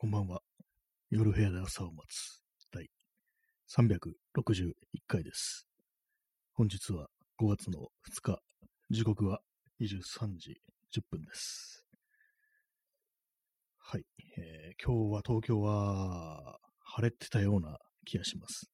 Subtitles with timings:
[0.00, 0.40] こんばんは。
[1.10, 2.40] 夜部屋で朝を待つ
[2.72, 2.88] 第
[3.68, 4.72] 361
[5.06, 5.66] 回です。
[6.54, 7.08] 本日は
[7.38, 8.40] 5月の2日、
[8.88, 9.42] 時刻は
[9.78, 10.62] 23時
[10.96, 11.84] 10分です。
[13.76, 14.06] はい、
[14.38, 17.76] えー今日は東京は晴れてたような
[18.06, 18.70] 気がします。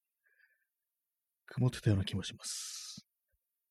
[1.46, 3.04] 曇ってたような気もします。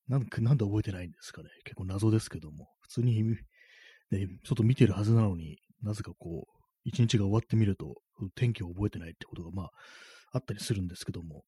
[0.09, 1.47] なんか、なんで覚えてないんですかね。
[1.63, 6.54] 結構謎ですけども、普通に、ね、外見てるはずなのになぜかこう、
[6.85, 7.95] 一日が終わってみると、
[8.35, 9.69] 天気を覚えてないってことが、まあ、
[10.33, 11.43] あったりするんですけども。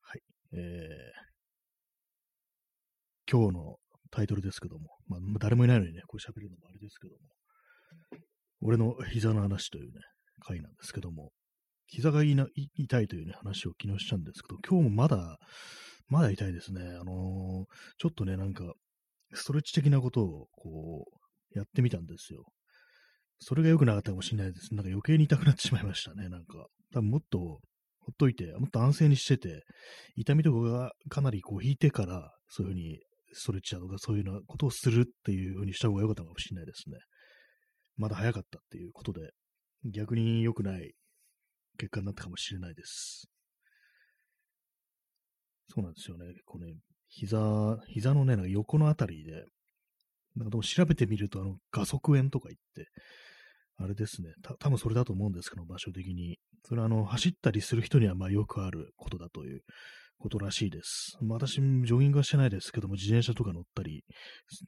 [0.00, 0.20] はい。
[0.54, 3.76] えー、今日の
[4.10, 7.20] タイトルですけども、まあ、誰もいないのにね、これ喋るのもあれですけども、
[8.62, 10.00] 俺の膝の話というね、
[10.40, 11.30] 回なんですけども、
[11.86, 15.38] 膝がいな痛いというね、話を昨日したんですけど、今日もまだ、
[16.08, 16.82] まだ痛いですね。
[16.82, 17.64] あのー
[17.98, 18.72] ちょっとね、なんか、
[19.34, 21.06] ストレッチ的なことを、こ
[21.54, 22.44] う、やってみたんですよ。
[23.40, 24.74] それが良くなかったかもしれないです。
[24.74, 26.28] なんか余計に痛くなってしまいましたね。
[26.28, 27.60] なんか、多分もっとほ
[28.12, 29.62] っといて、もっと安静にしてて、
[30.16, 32.98] 痛みとかがかなりこう引いてから、そういうふうに
[33.32, 36.98] ストレッチだとかそういうようなことをするっていうふうにした方が良かったかもしれないですね。
[37.96, 39.30] まだ早かったっていうことで、
[39.84, 40.92] 逆に良くない
[41.78, 43.26] 結果になったかもしれないです。
[45.68, 46.26] そうなんですよね。
[46.26, 46.74] 結構ね、
[47.08, 49.44] 膝、膝のね、横のあたりで、
[50.36, 52.90] なんかでも調べてみると、あの、画側炎とか言って、
[53.82, 56.38] あれですね、た多分それだと思うんですけど、場所的に。
[56.68, 59.62] それはあの、走ったりする人にはまあよくあることだという
[60.18, 61.16] ことらしいです。
[61.22, 64.04] まあ私、ジョギングはしてないですけども、自転車とか乗ったり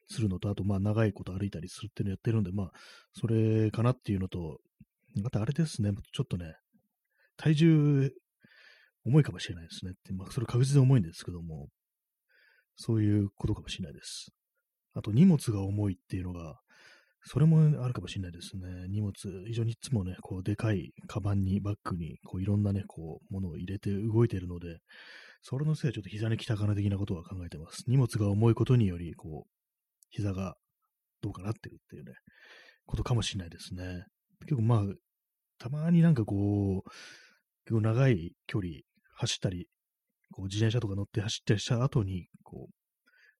[0.09, 2.71] するのと、あとまあ長いこと歩いたりするっていうのやってるんで、まあ、
[3.13, 4.59] それかなっていうのと、
[5.23, 6.55] またあれですね、ちょっとね、
[7.37, 8.11] 体重、
[9.05, 11.69] 重いかもしれないですねって、まあそれ確実に重いんですけども、
[12.77, 14.31] そういうことかもしれないです。
[14.95, 16.57] あと荷物が重いっていうのが、
[17.25, 18.89] それもあるかもしれないですね。
[18.89, 19.13] 荷物、
[19.47, 24.79] 非常にいつもね、こう、でかいカバンに、バッグに、こう、いろんなね、こう、ものを入れて動いているので、
[25.41, 27.85] それのせいでちょっと膝に来たかな的なことは考えてます。
[27.87, 29.51] 荷物が重いことにより、こう、
[30.11, 30.57] 膝が
[31.21, 32.13] どうかなってるっていうね、
[32.87, 34.05] ことかもしれないですね。
[34.41, 34.81] 結構まあ、
[35.59, 36.91] たまになんかこう、
[37.65, 38.73] 結構長い距離
[39.15, 39.69] 走ったり、
[40.33, 42.75] こう自転車とか乗って走ったりした後に、こう、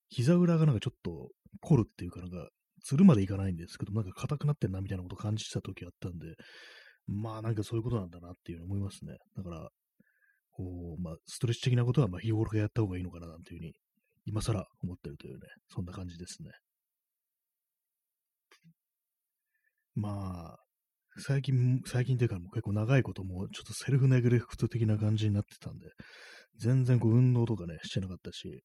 [0.07, 1.29] 膝裏がなんかちょっと
[1.61, 2.49] 凝るっていうかなんか、
[2.83, 6.35] つるまでいかないんですけど、なんか硬くなってんなみたいなこと感じてた時あったんで、
[7.07, 9.17] まあなんかそういうことなんだなっていうの思いますね。
[9.35, 9.69] だから、
[10.51, 13.73] こう、まあストレッチ的なことはまあ日頃からやった方がいいのかななんていうふうに、
[14.25, 15.39] 今更思ってるというね、
[15.69, 16.51] そんな感じですね。
[19.95, 20.57] まあ、
[21.19, 25.89] 最近、最近というかもう結構長いこともちょっとセルフネグレクト的な感じになってたんで、
[26.57, 28.63] 全然こう運動とかね、してなかったし、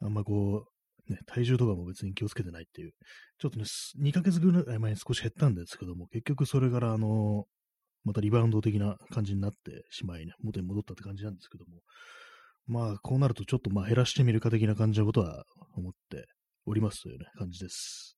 [0.00, 0.73] あんまこう、
[1.08, 2.92] ね、体重とかも別に気をつけてないっていう、
[3.38, 3.64] ちょっとね、
[4.00, 7.44] 2ヶ月ぐらい前に少し減ったんですけども、結局それからあの、
[8.04, 11.80] またリバウンド的な感じになってしまいね、元に戻ったって感じなんですけども、
[12.66, 15.44] まあ、こうなるとちょっとまあ減らしてみるか的な感じのことは
[15.76, 16.26] 思って
[16.66, 18.16] おりますというね、感じです。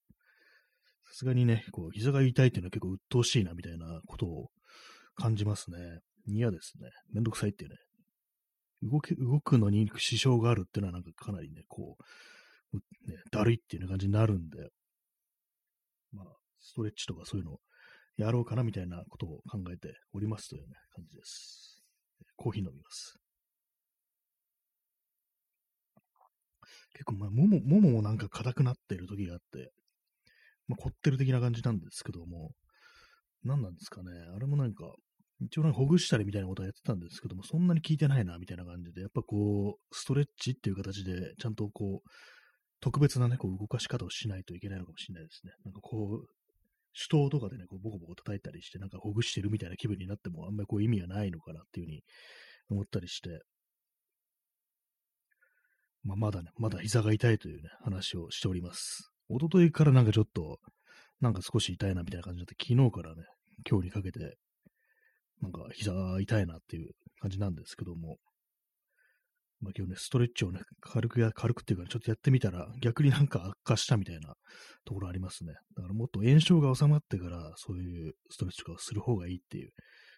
[1.08, 4.48] さすがにね、こう、膝が痛いっていうのは結構鬱陶しいなみたいなことを
[5.16, 5.78] 感じますね。
[6.26, 6.90] 嫌ですね。
[7.12, 7.76] めんどくさいっていうね。
[8.82, 12.02] 動け、動くのに支障があるっていうのはなんかかなりね、こ、う
[13.06, 14.68] ね、だるいっていうような感じになるんで、
[16.12, 16.26] まあ、
[16.60, 17.58] ストレッチとかそういうの
[18.16, 21.82] やろうかなみたいなことを考えておりますというね、感じです。
[22.36, 23.18] コーヒー飲みます。
[26.92, 29.70] 結構、まあ、もも、もももなんか硬くなってる時があって、
[30.66, 32.52] まあ、凝ってる的な感じなんですけども、
[33.44, 34.10] 何なんですかね。
[34.34, 34.84] あれもなんか、
[35.40, 42.08] 一応なんかほぐしたりみたいなことはやってたんですけども、そんなに効いてないな、みたいな感じで、やっぱこう、ストレッチっていう形で、ちゃんとこう、
[42.80, 45.52] 特別なね、こう動かし方をしないといけないのかもしれないですね。
[45.64, 46.26] なんかこう、
[46.94, 52.02] 手刀とかでね、こうボコボコ叩いたりして、なんかほぐしてるみたいな気分になっても、あんまりこう意味がないのかなっていうふうに
[52.70, 53.42] 思ったりして、
[56.02, 59.10] まあ、まだね、まだ膝が痛いというね、話をしております。
[59.28, 60.58] 一昨日からなんかちょっと、
[61.20, 63.24] なんか少し痛いなみたいな感じになって、昨日からね、
[63.68, 64.36] 今日にかけて、
[65.42, 68.18] なんか膝痛いなっていう感じなんですけども、
[69.60, 74.34] まあ今日ね、ストレッチをね、軽くや、軽くっていうか、ちょっとやってみたら、逆になんか悪化したみたいな
[74.84, 75.54] ところありますね。
[75.76, 79.70] だからもっと炎症が収まってから、そういうストレッチとかをする方がいいっていう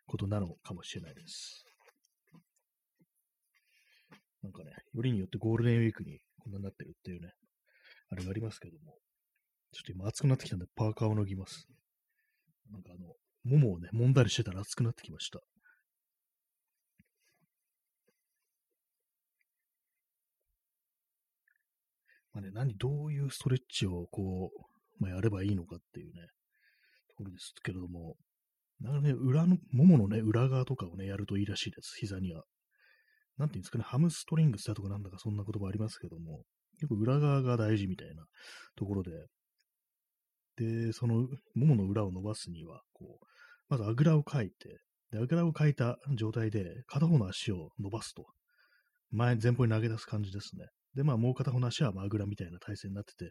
[0.06, 1.64] ことなのかもしれないです。
[4.42, 7.32] なんかね、よりによってゴールデンウィークにこんなになってるっていうね、
[8.10, 8.96] あれがありますけども、
[9.72, 11.66] ちょっと今暑くなってきたんでパーカーを脱ぎます。
[12.70, 13.14] なんかあの、
[13.44, 15.40] ももをね、揉んだりしてたら暑くなってきました。
[22.38, 26.22] まあね、何、どういうストレッチをこう、まあ、やればいいのかっていうね、
[27.10, 28.14] ところですけれども、
[28.80, 32.44] なんかね、裏の、もものね、裏側とかをね、やるといいらしいです、膝には。
[33.38, 36.44] なんていうんですかね、ハムストリングスだとかなんだかそんな言葉ありますけども、
[36.78, 38.24] 結構裏側が大事みたいな
[38.76, 39.10] ところで、
[40.56, 41.26] で、その、
[41.56, 43.26] ももの裏を伸ばすには、こう、
[43.68, 44.78] まずあぐらをかいて、
[45.10, 48.26] で、あぐらをかいた状態で、片方の足を伸ばすと。
[49.10, 50.66] 前、前方に投げ出す感じですね。
[50.98, 53.30] で、まあ、もう片方の足はあぐらみたいな体勢になってて、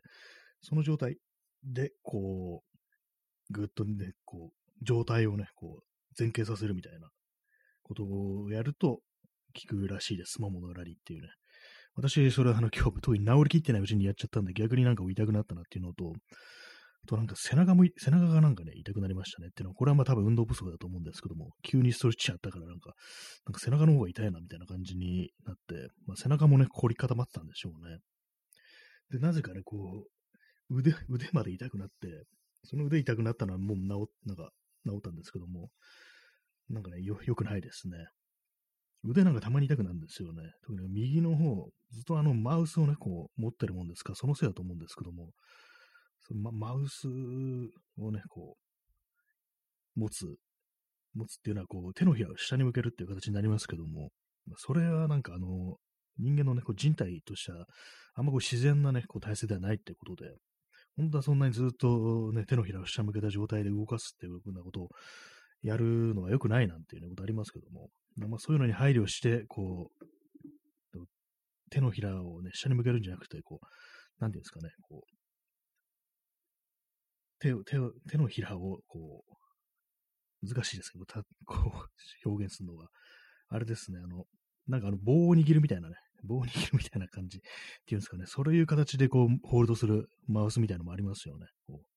[0.61, 1.17] その状態
[1.65, 5.83] で、こう、ぐっとね、こう、状態をね、こう、
[6.17, 7.09] 前傾させるみたいな
[7.83, 9.01] ことをやると、
[9.69, 10.39] 効くらしいです。
[10.41, 11.29] もものラリーっていうね。
[11.95, 16.13] 私、それはあの、今日、特に治りきってないうちにやっちゃったんで、逆になんか痛くなったなっていうのと、
[17.07, 22.93] となんか背中も、背中がなんかね、痛くなりましたねっていうのは、これはまあ多分運動不足だと思うんですけども、急にストレッチやったからなんか、
[23.45, 27.97] なんか背中の方が痛いなみたいな感じになって、まあ、背中もね、凝り固まってたんでしょうね。
[29.09, 30.05] で、なぜかね、こ
[30.69, 32.25] う、腕、腕まで痛くなって、
[32.63, 34.49] その腕痛くなったのはもう治、なんか
[34.85, 35.69] 治ったんですけども、
[36.69, 37.97] なんかね、よ、良くないですね。
[39.03, 40.43] 腕なんかたまに痛くなるんですよね。
[40.63, 45.31] 特に右の方、ずっとあのマウスをね、こう持ってるもんですから、そのせいだと思うんですけども、
[46.23, 48.57] そのマウスをね、こ
[49.95, 50.25] う、持つ、
[51.15, 54.09] 持つっていうのは、こう、手のひらを下に向けるっていう形になりますけども、
[54.57, 55.77] それはなんかあの、
[56.17, 57.65] 人間のね、こう人体としては、
[58.15, 60.31] あんまこう自然なね、こう体勢ではないってことで、
[60.95, 64.89] 本当はそんなにずっとね、手のひらを下向けた状態で動かすっていうようなことを
[65.61, 70.07] やるのは良くないなんていう、ね、ことありますけども、まあ、そういうのに配慮して、こう、
[71.69, 75.16] 手のひらをね、下に向けるんじゃなくて、こう、なんていうんですかね、こう、
[77.39, 79.23] 手を、手を、手のひらを、こ
[80.43, 81.87] う、難しいですけど、た こ
[82.25, 82.87] う、表現するのが、
[83.49, 84.25] あれですね、あの、
[84.67, 87.41] なんかあの、棒を握るみたいなね、棒を握るみたいな感じっ
[87.85, 91.47] ていうんですかね、そういう形でこう、ホールドするマウスみたいなのもありますよね。
[91.65, 91.87] こう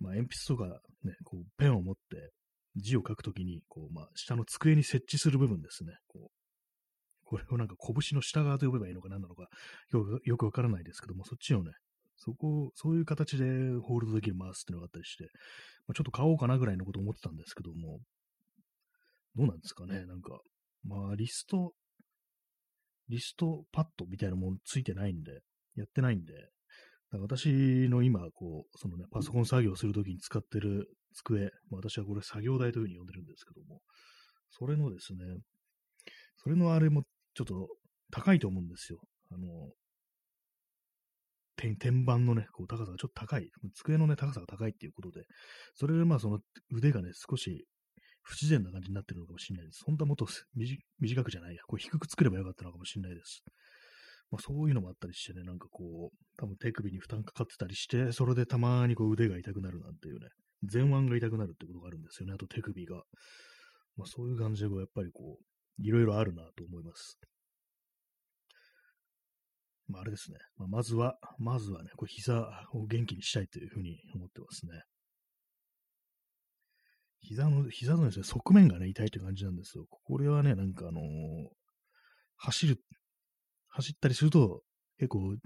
[0.00, 2.32] まあ、鉛筆とかね、こう、ペンを持って
[2.76, 5.92] 字を書くときに、こう、まあ、下の机に設置する部分ですね。
[6.08, 6.40] こう、
[7.24, 9.46] これをなんか拳の下側と呼べばいいのか何なのか
[9.92, 11.72] よく、よくわからないですけども、そっちをね、
[12.22, 13.44] そこ、そういう形で
[13.80, 15.24] ホールドできるマウスっていうのがあったりして、
[15.86, 17.98] まあ、ちょっと買おうかなぐらいのこと思ってたんですけども、
[19.36, 20.04] どうなんですかね？
[20.04, 20.38] なんか、
[20.84, 21.72] まあ、リスト、
[23.08, 25.40] リストパッドみたいなものついてないんで、
[25.76, 26.32] やってないんで、
[27.12, 33.80] 私の今、こう、そのね、パソコン作業するときに使ってる机、まあ、私はこれ作業台というふうに呼んでるんですけども、
[34.50, 35.24] それのですね、
[36.36, 37.02] それのあれも
[37.34, 37.68] ちょっと
[38.10, 39.00] 高いと思うんですよ。
[39.30, 39.72] あの、
[41.60, 43.50] 天板のね、こう高さがちょっと高い。
[43.74, 45.24] 机のね、高さが高いっていうことで、
[45.74, 46.40] それでまあその
[46.72, 47.66] 腕がね、少し
[48.22, 49.82] 不自然な感じになってるのかもしれないです。
[49.84, 50.26] 本当はもっと
[51.00, 51.62] 短くじゃないや。
[51.66, 53.42] こう低く作ればよかったのかもしれないです。
[54.30, 60.28] まあそういうのもあったりしてね、なんかこう、多分手首に負担かかってたりして、それでたまにこう腕が痛くなるなんていうね、
[60.72, 62.34] 前腕が痛くなるってことがあるんですよね。
[62.34, 63.02] あと手首が。
[63.96, 67.18] まあそういう感じで、やっぱりこう、いろいろあるなと思います。
[69.90, 70.38] まあ、あれですね。
[70.56, 72.40] まあ、まずは、まずはね、こう膝
[72.72, 74.82] を元気にしたいというふうに思ってますね。
[77.20, 79.84] 膝の、膝のですね、側面がね、痛いという感じなんですよ。
[79.88, 81.04] これはね、なんかあのー、
[82.36, 82.76] 走る、
[83.68, 84.62] 走ったりすると、
[84.98, 85.36] 結構、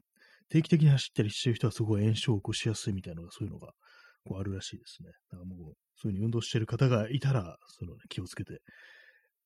[0.50, 3.72] 定期的に走ったりしてる人はすごい炎症を起こしやすいみたいなのが、そういうのが、
[4.24, 5.10] こうあるらしいですね。
[5.30, 8.60] だからもう、そういうふうに運動してる方がいたら、その、ね、気をつけて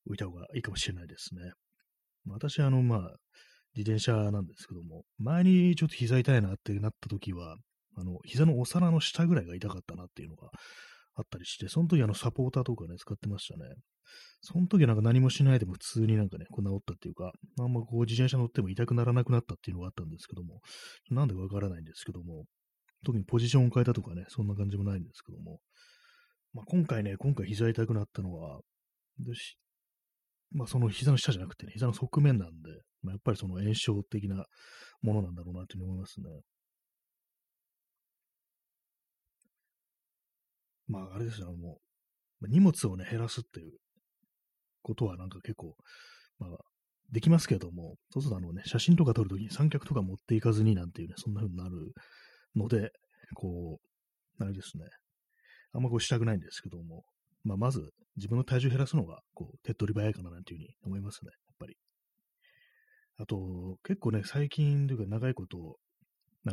[0.08, 1.52] おいた方がいいかもしれないですね。
[2.26, 3.16] 私、あの、まあ、
[3.78, 7.56] 自転車なんですけども、前にちょっと膝痛いなってなった時は、
[7.96, 10.48] あの、膝のお皿の下ぐらいが痛かったなっていうのが
[11.14, 13.76] あったりして、その時あのサポーターとかね、使ってましたね。
[14.40, 17.30] その時なんか何もしないでも普通になんかね、こう治ったっていうか、
[17.60, 20.60] あんまこう自転車乗っても痛くならなくなったっていうのがあったんですけども、
[21.10, 22.46] なんでわからないんですけども、
[23.04, 25.60] 特にポジションを変えたとかね、そんな感じもないんですけども、
[26.52, 28.60] まあ、今回ね、今回膝痛くなったのは、
[29.20, 29.32] で
[30.52, 32.70] まあ、その膝の下じゃなくてね、膝の側面なんで、
[33.02, 34.44] まあ、やっぱりその炎症的な
[35.02, 36.26] ものなんだろうなというふうに思いますね。
[40.88, 41.78] まあ、あれですよ、も
[42.40, 43.72] う、荷物をね、減らすっていう
[44.82, 45.74] ことはなんか結構、
[46.38, 46.50] まあ、
[47.10, 51.92] できますけども、そうするとあのね、写真とか撮るときに三脚とか持っていかずになんていうね、そんな風になる
[52.54, 52.90] ので、
[53.34, 53.78] こ
[54.40, 54.84] う、あれですね、
[55.72, 57.04] あんまこうしたくないんですけども、
[57.44, 61.30] まあ、まず自分の体重減らすのが、こう、手っ取り早いかななんていうふうに思いますね、
[63.18, 65.76] あと、結構ね、最近というか長いこと、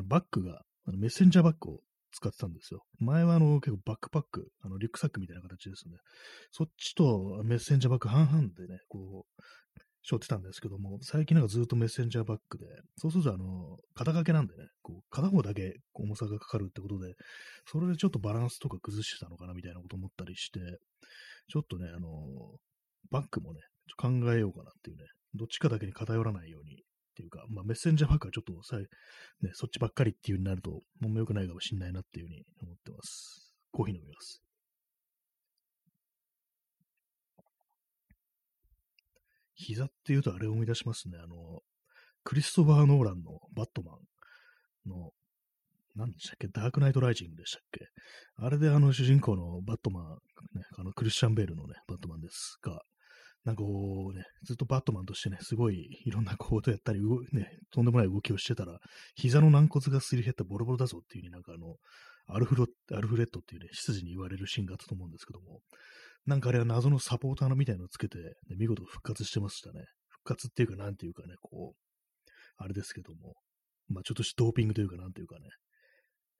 [0.03, 1.79] バッグが、あのメッセンジャーバッグを
[2.11, 2.81] 使ってたんですよ。
[2.99, 5.95] 前はあの結構バックパック、あのリュックサックみたいな形ですね。
[6.51, 9.41] そっちとメッセンジャーバッグ半々でね、こう、
[10.07, 12.65] 背負ってたんですけども、最近なんかずっとメッセンジャーバッグで、
[12.97, 17.13] そうするとあの、肩掛けなんでね、こう、片方だけ重さがかかるってことで、
[17.65, 20.59] それでちょっとバランスとか崩してたのかなみたいなこと思ったりして、
[21.47, 22.09] ちょっとね、あの、
[23.11, 23.59] バッグもね、
[23.97, 25.03] 考えようかなっていうね、
[25.35, 26.77] どっちかだけに偏らないようにっ
[27.15, 28.85] ていうか、まあ、メッセンジャーバッグはちょっとさ、ね、
[29.53, 33.53] そっちばっかりっていうになると、もんも良くないかもしんないなっていう風に思ってます。
[33.71, 34.41] コーヒー飲みます。
[39.53, 41.17] 膝っていうとあれを思い出しますね。
[41.17, 41.61] あの、
[42.23, 45.11] クリストファー・ノーランのバットマンの、
[45.95, 46.49] 何でしたっけ？
[46.49, 47.87] ダークナイト・ライジングでしたっけ？
[48.35, 50.03] あれであの主人公のバットマン、
[50.59, 52.81] ね、あのクリスチャン・ベールのね、バットマンですが、
[53.45, 56.99] なんかこうね、ずっとバットマンとしてね、すごいいろんなことやったり、
[57.31, 58.79] ね、とんでもない動きをしてたら、
[59.15, 61.75] 膝の軟骨がすり減ったボロボロだぞっていう風になんかあの、
[62.27, 65.59] アルフロアルフレッドっていうね、執事に言われるシーンがあったと思うんですけども、
[66.25, 69.85] なんかあれは謎のサポーターのみたいなのをつけて、ね、見事復活してましたね。
[70.09, 73.35] 復活っていうか、なんていうかね、こう、あれですけども、
[73.89, 75.41] まあちょっとしドーピングというか、なんていうかね、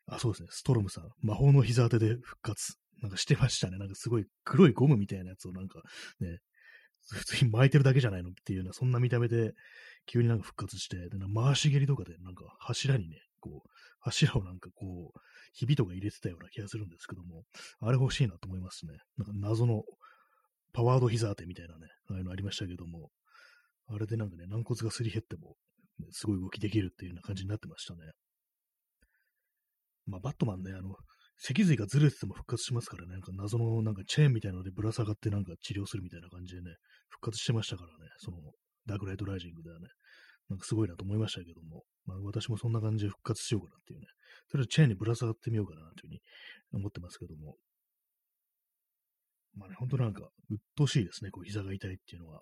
[0.08, 3.78] あ、そうですね、ストロムさん、魔法の膝当てで復活、なんかしてましたね。
[3.78, 5.82] なんかすごい黒いゴムみたいなやつをなんか
[6.20, 6.40] ね、
[7.12, 9.54] 普通に巻いてるだけじゃないのっていうような、そんな見た目で、
[10.08, 13.70] 急になんか復活して、で回し蹴りとかで、なんか柱にね、こう、
[14.00, 15.20] 柱をなんかこう、
[15.54, 17.44] ひびとか入れてたような気がするんですけども、
[17.80, 18.94] あれ欲しいなと思いますね。
[19.18, 19.84] なんか謎の
[20.74, 23.10] パワード膝当てみたいなね、ああいうのありましたけども、
[23.88, 25.56] あれでなんかね、軟骨がすり減っても、
[26.00, 28.00] ね、すごい動きできるっていうような感じになってましたね。
[30.08, 30.96] まあ、バットマンね、あの、
[31.38, 36.76] 脊髄がずれてても復活しますからね、なんか謎のなんかチェーンみたいなのでぶら下がってなんか治療するみたいな感じでね、
[37.10, 38.38] 復活してましたからね、その
[38.86, 39.88] ダークライトライジングではね、
[40.50, 44.06] なんかすごいなと思いましたけども、まあ私もそんな感じで復活しようかなっていうね、
[44.50, 46.20] とりあえずチェーンにぶら下がってみようかなというふうに
[46.74, 47.56] 思ってますけども、
[49.56, 52.42] まあね、ほんとなんか、鬱陶しいですね、こう膝が痛いっていうのは。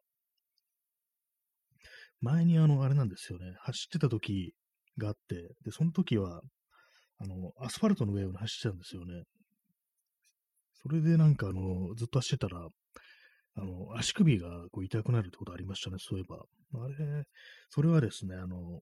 [2.22, 4.54] 前にあの、あれなんですよね、走ってた時
[4.98, 6.42] があって、で、その時は、
[7.20, 9.24] あの、アスファルトの上を走ってたんですよね。
[10.82, 12.68] それでなんかあの、ずっと走ってたら、
[13.56, 16.46] あの、足首がこう痛くなるってことありましたね、そういえば。
[16.84, 17.26] あれ、
[17.70, 18.82] それはですね、あの、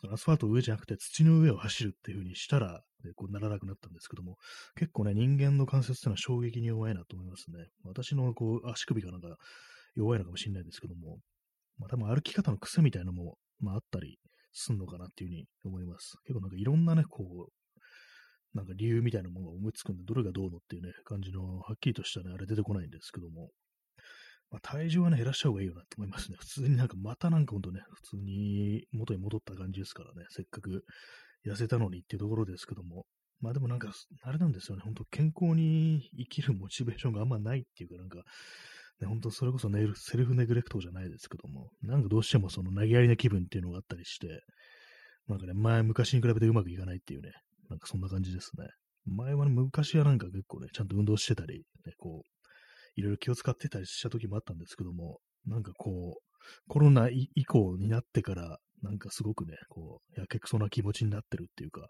[0.00, 4.36] そのアスファルト上じゃなくて土の上を走るっていう風にしたら、ね、こうならなくなったんですけども、
[4.74, 7.68] 結構ね、人間の関節っていうのは衝撃に弱いなと思いますね。
[7.84, 9.36] 私のこう足首がなんか
[9.94, 11.18] 弱いのかもしれないですけども、
[11.78, 14.18] まあ多分歩き方の癖みたいなのも、まああったり
[14.52, 16.16] すんのかなっていう風に思います。
[16.24, 17.52] 結構なんかいろんなね、こう、
[18.56, 23.50] なんか理由みたいなものが思いつくんで、どれがどうのっていうね、感じの、はっきりとしたね、あれ出てこないんですけども、
[24.52, 26.36] まあ、体重はね、減らした方がいいよなと思いますね。
[26.38, 30.84] 普通になんか、またなんかほんとね、普通に元に戻った感じですからね、せっかく
[31.46, 33.06] 痩せたのにっていうところですけども、
[33.40, 33.90] まあでもなんか、
[34.22, 38.18] あれなんですよね、本当健康に生きるモチベーションがあんまないっていうか、なんか、
[39.00, 44.42] ね、本当それこそネセルフネグレクトじゃないですけども、なんかどうしてもその投げやりな気分っていうのがあったりして、
[45.28, 47.32] なんかね、前、昔に比べてうまくいかないっていうね、
[47.70, 48.66] なんかそんな感じですね。
[49.06, 52.11] 前はね、昔はなんか結構ね、ちゃんと運動してたり、ね、こ、
[53.02, 61.88] いろいろ気を使ってたりした時もあったんですけども、なんかこう、コロナ以降になってから、なんかすごくね、こう、やけくそな気持ちになってるっていうか、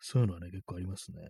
[0.00, 1.28] そういうのはね、結構ありますね。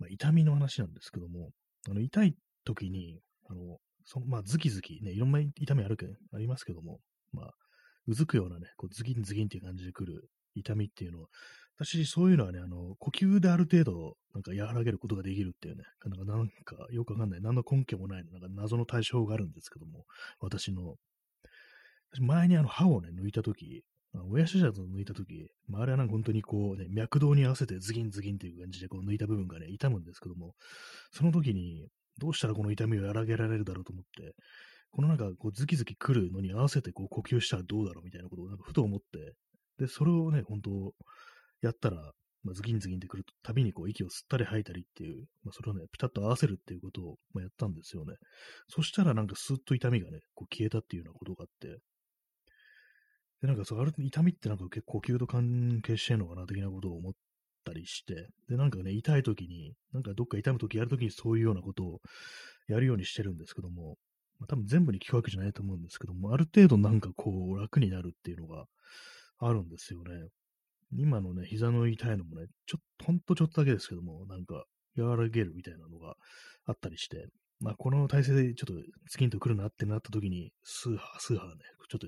[0.00, 1.50] まあ、痛みの話なんですけども、
[1.88, 2.34] あの、痛い
[2.64, 6.98] 時に、あの、そ、まあ、ズキズキ、ね、いろんな痛みあるけ、ありますけども、
[7.32, 7.50] まあ、
[8.08, 11.26] うずくようなね、こうズキンズキンっていう感じで来る痛みっていうのを、
[11.78, 20.04] 私、そういうのはね、あの、呼吸である程度、なんか和らげることができるっていうね、なんか、なんかよくわかんない、何の根拠もない、なんか謎の対処法があるんですけども、
[20.40, 20.96] 私の、
[22.12, 23.84] 私前にあの歯をね、抜いたとき、
[24.30, 30.54] 親知らずを抜いたとき、まあ、あれはなんか本当にこうね、脈動に合わせてズギンズギンっていう感じでこう抜いた部分がね、痛むんですけども、
[31.12, 34.34] その時に、どうしたらこの痛みを和らげられるだろうと思って、
[34.90, 39.34] このなんかこうズキズキ来るのに合わせてこう呼吸したらどうだろうみたいなことをなんかふと思って、
[39.78, 40.94] で、それをね、本当
[41.62, 42.12] やったら、
[42.44, 48.14] まあ、ズキンズキンってくるたびにこう息を吸ったり吐いたりっていう、まあ、それをね、ピタッと合わせるっていうことを、まあ、やったんですよね。
[48.68, 51.78] そしたらなんかスーッと痛みがね、こう消えたっていうようなことがあって、
[53.42, 57.12] で、なんかそう、ある痛みってなんか結構呼吸と関係してんのかな的なことを思っ
[57.64, 62.00] たりして、で、なんかね、痛い時に、なんかどっか痛む時やる時にそういうようなことを
[62.68, 63.98] やるようにしてるんですけども、
[64.38, 68.66] まあ、多分全部に効くわけじゃないと思うんですけども、ある程度なんかこう楽になるっていうのが
[69.42, 70.28] あるんですよね。
[70.94, 74.64] 今のね、膝の痛いのもね、ちょっと、ほんとちょっとだけですけども、なんか、
[74.96, 76.14] 和らげるみたいなのが
[76.66, 77.26] あったりして、
[77.60, 78.74] まあ、この体勢でちょっと
[79.08, 81.54] スキンと来るなってなった時に、スーハー、スーハーね、
[81.88, 82.06] ちょっと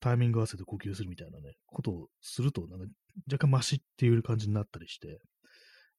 [0.00, 2.86] タイミング合わせて呼吸するみたいなね、ことをすると、なんか
[3.32, 5.18] 若干マシっていう感じになったりして、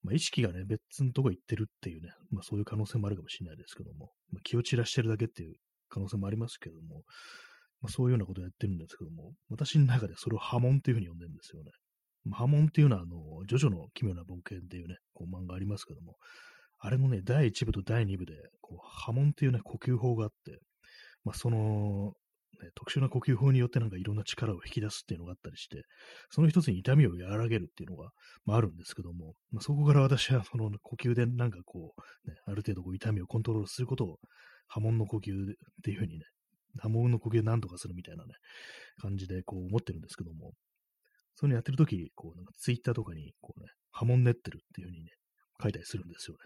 [0.04, 5.56] まあ、意識がね、別のとこ行ってるっていうね、まあそういう可能性もあるかもしれないですけども、まあ、気を散らしてるだけっていう
[5.90, 7.04] 可能性もありますけども、
[7.82, 11.72] まあ、そういうようなことをやってるんですけども、私の中でそれを波紋っていうふうに呼んでるんですよね。
[12.32, 16.16] 波紋っていうのは、あの、ジョジョの奇妙な冒険っていうね、こう漫画ありますけども、
[16.80, 20.60] あれのね、第1部と第2部で、こう、波紋っていうね、呼吸法があって、
[21.24, 22.14] まあ、その、
[22.62, 25.84] ね、特殊な呼吸法によってなんかいろんな力を引き出すっていうのがあったりして、
[26.30, 28.10] その一つに痛みを和らげるっていうのが、
[28.46, 31.94] まあ、あるんですけども、まあ、そこから私はその呼吸でなんかこ
[32.26, 34.18] う、ね、ある程度こう痛みをコントロールすることを
[34.68, 36.26] 波紋の呼吸っていうふうにね、
[36.78, 38.34] 波紋の呼吸で何とかするみたいなね、
[39.02, 40.54] 感じでこう思ってるんですけども、
[41.36, 45.12] そういうのやってるとき、こう、なんかツイッターとかに、こうね、波紋練ってるっていうふうにね、
[45.62, 46.40] 書いたりするんですよね。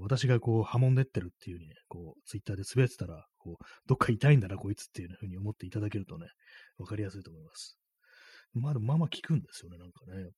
[0.00, 6.26] 私がこう波紋練ってるっていう風にね、こう、ツイッターでつぶやいてたら、こう、どっか痛いんだな、こいつっていう風に思っていただけるとね、
[6.78, 7.78] わかりやすいと思います。
[8.52, 10.30] まあまあまあ効くんですよね、なんかね。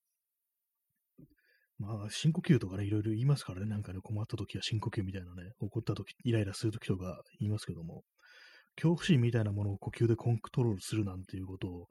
[1.79, 8.03] まあ、深呼吸とかね、いろいろ言いますからね、なんかね、困った時は深呼吸みたいなね、怒った時、イライラする時とか言いますけども、
[8.79, 11.87] 恐怖心みたいなものを呼吸でコントロールするなんていうことを、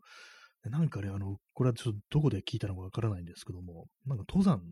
[0.64, 4.62] なんかね、あの、これはちょっとどこで聞いたのかわからないんですけども、なんか登山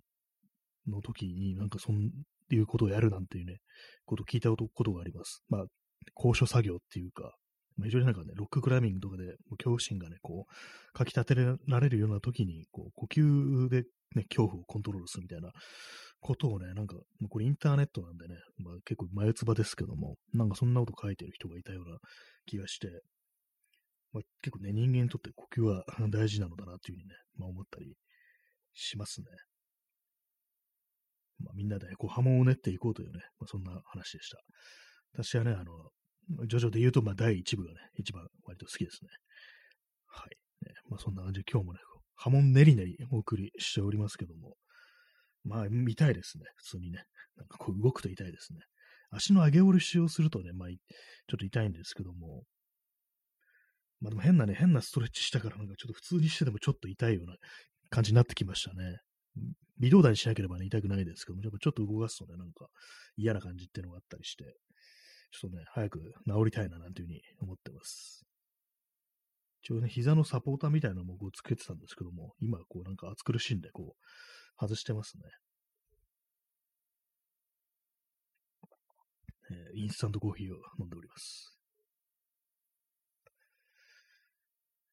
[0.88, 2.10] の時になんかそん
[2.50, 3.58] いうことをやるなんていうね、
[4.04, 5.42] ことを聞いたことがあります。
[5.48, 5.64] まあ、
[6.14, 7.34] 高所作業っていうか、
[7.82, 9.24] 非常になんかね、ロッククライミングとかで
[9.58, 15.50] 恐怖心がね、こう、かき立てられるような時に、こう、呼吸でね、恐怖をコントロールするみたいな
[16.26, 16.96] ことをね、なんか、
[17.30, 21.98] これインターネットなんでね、まあ、結構前つばですけども、なんかそんなこと書いてる人がいたような
[22.46, 22.88] 気がして、
[24.12, 27.94] まあ、結構ね、人間にとって呼吸は大事なのだなというふうにね、まあ思ったり
[28.74, 29.26] しますね。
[31.38, 34.38] まあ、みんなで、ね、こう波紋を練っていこうというね、まあ、そんな話でした。
[35.12, 39.10] 私はね、あの、ジョジョで言うと、まあ、第1部がね、一番割と好きですね。
[40.08, 40.66] はい。
[40.66, 41.78] ね、まあ、そんな感じで今日もね、
[42.16, 44.56] 波紋練り練りお送りしておりますけども、
[45.46, 46.44] まあ、見たいですね。
[46.56, 47.04] 普通にね。
[47.36, 48.60] なんかこう動くと痛いですね。
[49.10, 50.76] 足の上げ下ろしをするとね、まあ、ちょ
[51.36, 52.44] っと痛いんですけども、
[54.00, 57.36] まあでも変なね、変なストレッチしたからなんかちょっと普通にしててもちょっと痛いような
[57.88, 58.98] 感じになってきましたね。
[59.78, 62.66] 微動だにしなければね、痛くないですけども、やっぱちょっと動かすとね、なんか
[63.16, 64.44] 嫌な感じっていうのがあったりして、
[65.30, 68.24] ちょっとね、早く治りたいななんていうふうに思ってます。
[69.62, 74.02] 一応ね、膝のサポーターみたいなのもこうつけてたんですけども、今こうなんか暑苦しいんで、こう、
[74.58, 75.24] 外してますね。
[79.50, 81.56] えー、インスタントコーヒーを飲んでおります。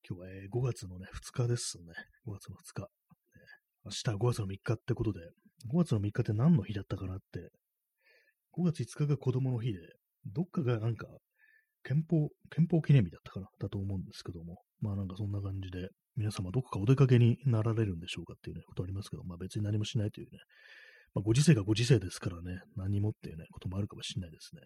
[0.08, 1.94] 今日は、えー、5月のね、2日ですね。
[2.28, 2.90] 5月の2日。
[3.86, 5.20] 明日は5月の3日ってことで、
[5.72, 7.50] 5月の3日って何の日だったかなって、
[8.58, 9.80] 5月5日が子供の日で、
[10.26, 11.08] どっかがなんか、
[11.84, 20.40] 憲法、憲法記念日だったかなだと思うんですけども、まあなんかそんな感じで、皆様どこかお出かけになられるんでしょうかっていうね、ことありますけど、まあ別に何もしないというね、
[21.16, 24.62] まあご時世がご時世ですからね、何もっていうね、こともあるかもしれないですね。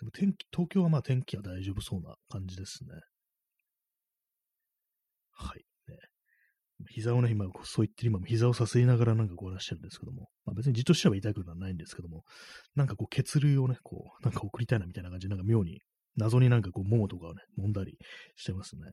[0.00, 2.90] でも天気、東京はまあ天気は大丈夫そうな感じですね。
[5.30, 5.64] はい。
[5.88, 5.96] ね
[6.90, 12.24] 膝をね、今、そう言ってる今も膝をさすいながらなんかこう出してるんですけども、まあ別にじっとしては痛くはないんですけども、
[12.74, 15.80] なんかこう血流をね、こう、なんか送りたいなみたいな感じで、なんか妙に、
[16.16, 17.96] 謎になんかこう、ももとかをね、揉んだり
[18.34, 18.90] してますね。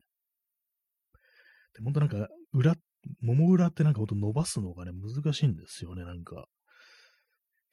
[1.74, 2.74] で、ほんとなんか、裏、
[3.20, 6.46] もも裏ってなんかほんと伸ばすのがね、難しいんですよね、なんか。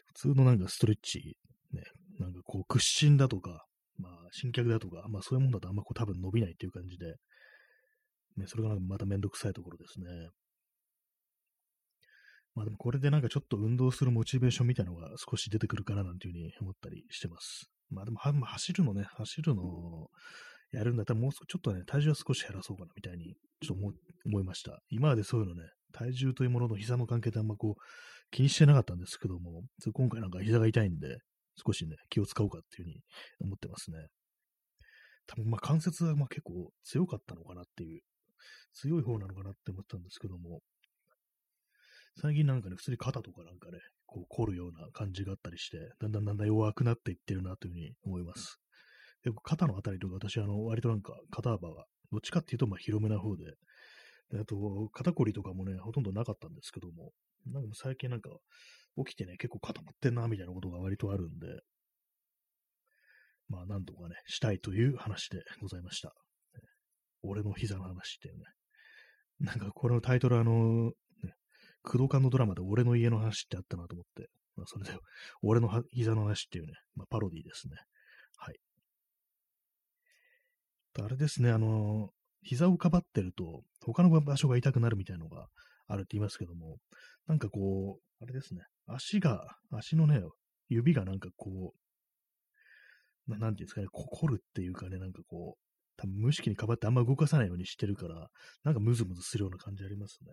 [0.06, 1.38] 普通のなんかストレッチ、
[1.74, 1.84] ね、
[2.20, 3.66] なんかこう、屈伸だとか、
[3.98, 7.16] まあ、新脚だとか、まあそういうもんだとあんまこう多分伸びないっていう感じで、
[8.38, 10.08] ね、それがなんかまためんどくさいところですね。
[12.54, 17.70] まあでもこれでなんかちょっと運動するモチベーションみたいなのが少し出てくるかななんていうふうに思ったりしてます。
[17.90, 19.64] まあでも走るのね、走るの
[20.72, 23.94] やるんだったらもうちょっとね、体重は少し減らそうかなみたいにちょっと
[24.26, 24.82] 思いました。
[24.90, 27.82] 今までそういうのね、体重というものの膝の関係であんまこう
[28.32, 31.20] 気にしてなかったんですけども、今回なんか膝が痛いんで、
[31.66, 33.02] 少しね、気を使おうかっていうふうに
[33.42, 33.98] 思ってますね。
[35.26, 38.02] 多分まあ関節はまあ結構強かったのかなっていう
[38.74, 40.62] 強い方なのかなって思ったんですけども、
[42.20, 48.60] 最近なんかね、普通に肩とかなんかね、こう凝るような感じがあったりして、だんだんだんだん弱くなっていってるなというふうに思います。
[49.24, 53.46] で肩のあたりとか私、あの、割となんか肩幅が、どっちかっていうとまあ広めな方で、
[54.32, 57.12] であと、肩こりとかもね、ほとんどなかったんですけども、
[57.46, 58.30] なんか最近なんか
[59.06, 61.48] 起きてね、結構固まってんな、みたいなことが割とあるんで、
[63.50, 66.14] まあ、なんとかね、したいという話でございました。
[67.24, 68.44] 俺の膝の話っていうね。
[69.40, 70.92] なんかこのタイトルあの、
[71.24, 71.34] ね、
[71.84, 74.92] 工藤館のドラマで俺の家の話ってあったなと思って、まあそれで、
[75.42, 77.76] 俺の膝の話っていうね、まあパロディですね。
[78.38, 78.56] はい。
[81.04, 82.10] あれですね、あの、
[82.42, 85.48] 膝をかばってると、他の場所が痛くなるみたいなのが
[85.88, 86.78] あるって言いますけども、
[87.28, 90.22] なんかこう、あれですね、足が、足のね、
[90.70, 91.74] 指がなんかこ
[93.28, 98.30] う、ななんていうんですかね、こ凝るっていうかね、なんかこう、多分無意識にかばってあんま動かさないようにしてるから、
[98.64, 100.32] なんかムズムズするような感じありますね。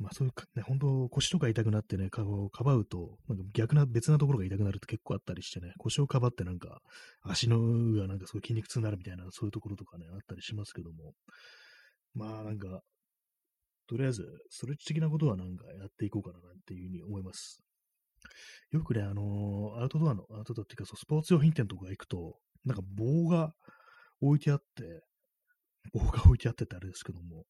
[0.00, 6.80] まあそういうか、ね、本当腰とか痛くなってね、かかばうと、なんか逆な別なところが痛くなるって結構あったりしてね、腰をかばってなんか、
[7.22, 11.12] 足の上がなんかすごい筋肉痛になるみたいな、そういうところとかね、あったりしますけども、
[12.14, 12.80] まあなんか、
[13.86, 17.60] とりあえず、ストレッチ的なことはなんかやっていこうかななんていうふうに思います。
[18.70, 23.52] よくね、あのー、アウトドアの、アウトドアっていうか、そうスポーツ用品店とか行くと、なんか棒が
[24.22, 25.02] 置いてあって、
[25.92, 27.44] 棒が置いてあってってあれですけども、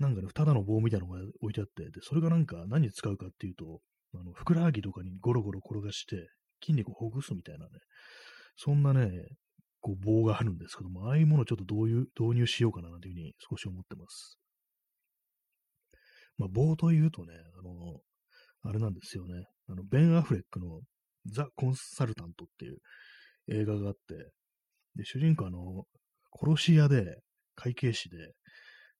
[0.00, 3.80] なんかね、ただの棒みたいなのが置いてあって、で、それがなんか何に使うかっていうと、
[4.14, 6.28] あの、ふくらはぎとかにゴロゴロ転がして
[6.62, 7.70] 筋肉をほぐすみたいなね、
[8.56, 9.10] そんなね、
[9.80, 14.38] こう棒があるんですけども、ああいうものをちょっとどういう、導入しようかななんていうふうに少し思ってます。
[16.38, 18.00] まあ、棒というとね、あの、
[18.62, 19.44] あれなんですよね。
[19.68, 20.80] あの、ベン・アフレックの
[21.26, 22.78] ザ・コンサルタントっていう
[23.52, 24.14] 映画があって、
[24.96, 25.84] で、主人公あの、
[26.32, 27.20] 殺し屋で、
[27.54, 28.16] 会計士で、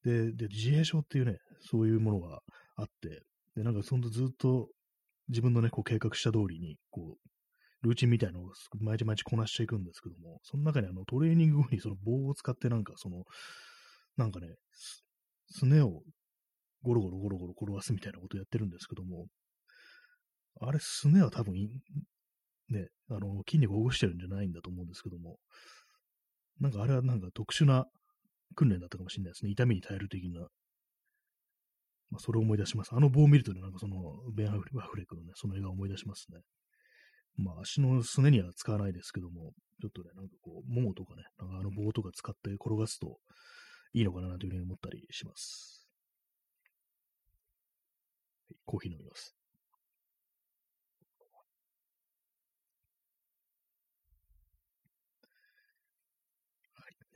[0.05, 2.41] で、で、自閉症っていうね、そういうものが
[2.77, 3.23] あって、
[3.57, 4.69] で、なんかそんなずっと
[5.29, 7.31] 自分のね、こう計画した通りに、こう、
[7.83, 13.25] ルーチンみたいなのを毎日毎日こなしていくんですけども、その中にあのトレーニング後にその棒を使ってなんかその、
[14.17, 14.49] なんかね、
[15.49, 16.03] すねを
[16.83, 19.27] ゴロゴロゴロゴロ転がすみたいなことをやってるんですけども、
[20.61, 21.55] あれ、すねは多分、
[22.69, 25.39] ね、あの、筋肉をほぐしてるんじゃないんだと思うんですけども、
[26.61, 27.87] なんかあれはなんか特殊な
[28.55, 29.51] 訓練だったかもしれないですね。
[29.51, 30.41] 痛みに耐える的な。
[32.11, 32.91] まあ、それを思い出します。
[32.93, 33.97] あの棒を見るとね、なんかその、
[34.35, 34.59] ベン・アフ
[34.97, 36.41] レックのね、その映画を思い出しますね。
[37.37, 43.19] まあ、足のすねには使わないですけども、ちょっとね、なんかこう、ももとかね、なんかあの棒とか使って転がすと
[43.95, 45.87] いいのかなというふうに思ったりします。
[48.67, 49.40] コーヒー飲みます。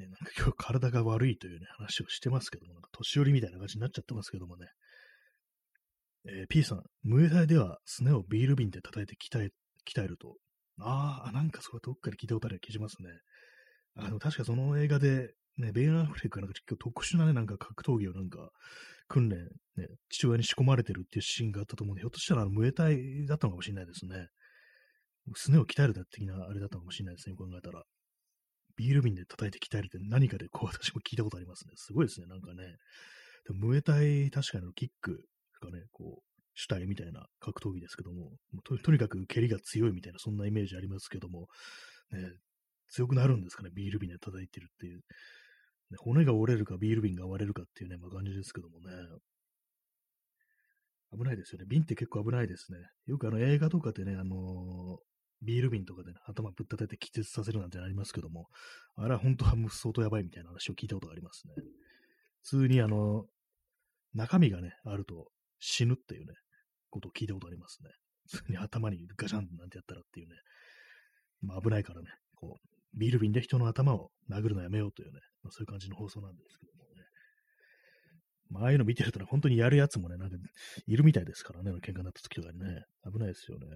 [0.07, 4.67] ね、なんか今日体が悪いというね、話をしてますけども、なんか年寄りみたいな感じになっちゃってますけどもね。
[6.27, 9.51] えー、P さん、ムエタイではすねをビール瓶で叩いて鍛え、
[9.87, 10.37] 鍛えると。
[10.81, 13.09] ああ、なんかそれどっかで聞いたことある気がしますね。
[13.97, 18.51] あの、確かその映画で、ね、ベン・アフレックがなんか結構特殊なね、なんか格闘技をなんか
[19.07, 19.39] 訓練、
[19.77, 24.29] ね、父親に仕込まれてるっていうシーンがあったと思うんで、ひょっとしたらあの、ムエタイだったのかもしれないですね。
[25.37, 27.85] すねを鍛えるだ的なあれだったのかもしれないですね、考えたら。
[28.77, 31.73] ビール瓶で叩いて鍛えるって何かでこう私も聞いたことありますね。
[31.77, 32.77] すごいですね、なんかね。
[33.47, 35.25] でもムエタイ、確かにキック
[35.61, 38.33] がね、こう、主体みたいな格闘技ですけども、
[38.65, 41.49] ととにかく蹴りが強いみたいな、そんなイメージありますけども、
[42.13, 42.19] ね、
[42.89, 45.01] 強くなるんですかね、ビール瓶で叩いてるっていう。
[45.91, 48.93] ね、骨が折れるかビール瓶が割れるかっていうね、まあ、感じですけどもね。
[51.13, 51.67] 危ないですよね。
[51.69, 52.79] 瓶って結構危ないですね。
[53.07, 54.99] よくあの映画とかでね、あの、
[55.43, 58.49] ビール瓶とかで、ね、頭ぶったてて気絶させるなんてありますけども、
[58.97, 61.55] あれは本当は相当やばいみたいな話を聞いたことがありますね。
[62.43, 63.25] 普通にあの、
[64.15, 66.35] 中身がね、あると死ぬっていうね、
[66.91, 67.91] ことを聞いたことありますね。
[68.31, 70.35] 普通に頭にガシャンなんてやったらっていうね、
[71.43, 77.03] まあ危ないからね、こう、ビール瓶で人の頭を殴るのやめようというね、まあ、そういう感じの放送なんですけどもね。
[78.51, 80.37] まあ、ああいうの見てるとね、本当にやるやつもね、なんか
[80.87, 83.67] いるみたいですからね、喧嘩になった時とかにね、危ないですよね。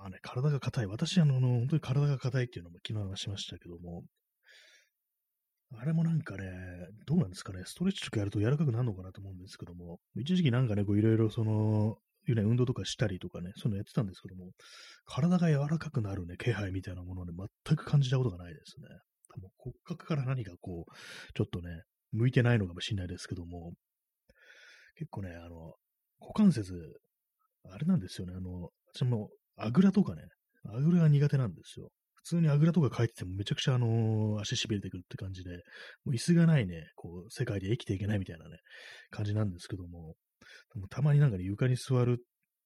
[0.00, 0.86] まあね、体が硬い。
[0.86, 4.02] 私、あの、本当に体が硬いっていうのも昨日話しましたけども、
[5.78, 6.48] あれもなんかね、
[7.06, 14.52] どうなんですかね、ストレッチとかやると柔らかくなるのかなと思うんですけども、一時期なんかね、こういろいろその、ね、運動とかしたりとかね、そういうのやってたんですけども、
[15.04, 17.32] 体が柔らかくなるね、気配みたいなものをね、
[17.66, 18.86] 全く感じたことがないですね。
[19.34, 20.92] 多分骨格から何かこう、
[21.34, 21.82] ちょっとね、
[22.12, 23.74] 向いてないのかもしれないですけども、
[24.96, 25.74] 結構ね、あの、
[26.20, 26.72] 股関節、
[27.70, 29.28] あれなんですよね、あの、私も
[29.60, 30.22] あぐらとかね、
[30.68, 31.90] あぐらが苦手なんですよ。
[32.14, 35.50] 普通にあぐらとか書いててもめちゃくちゃあのー、足しびれてくるって感じで、
[36.04, 38.58] もう椅子がないね、こう、世界で生きていけないみたいなね、
[39.10, 40.14] 感じなんですけども、
[40.74, 42.18] もたまになんかね、床に座る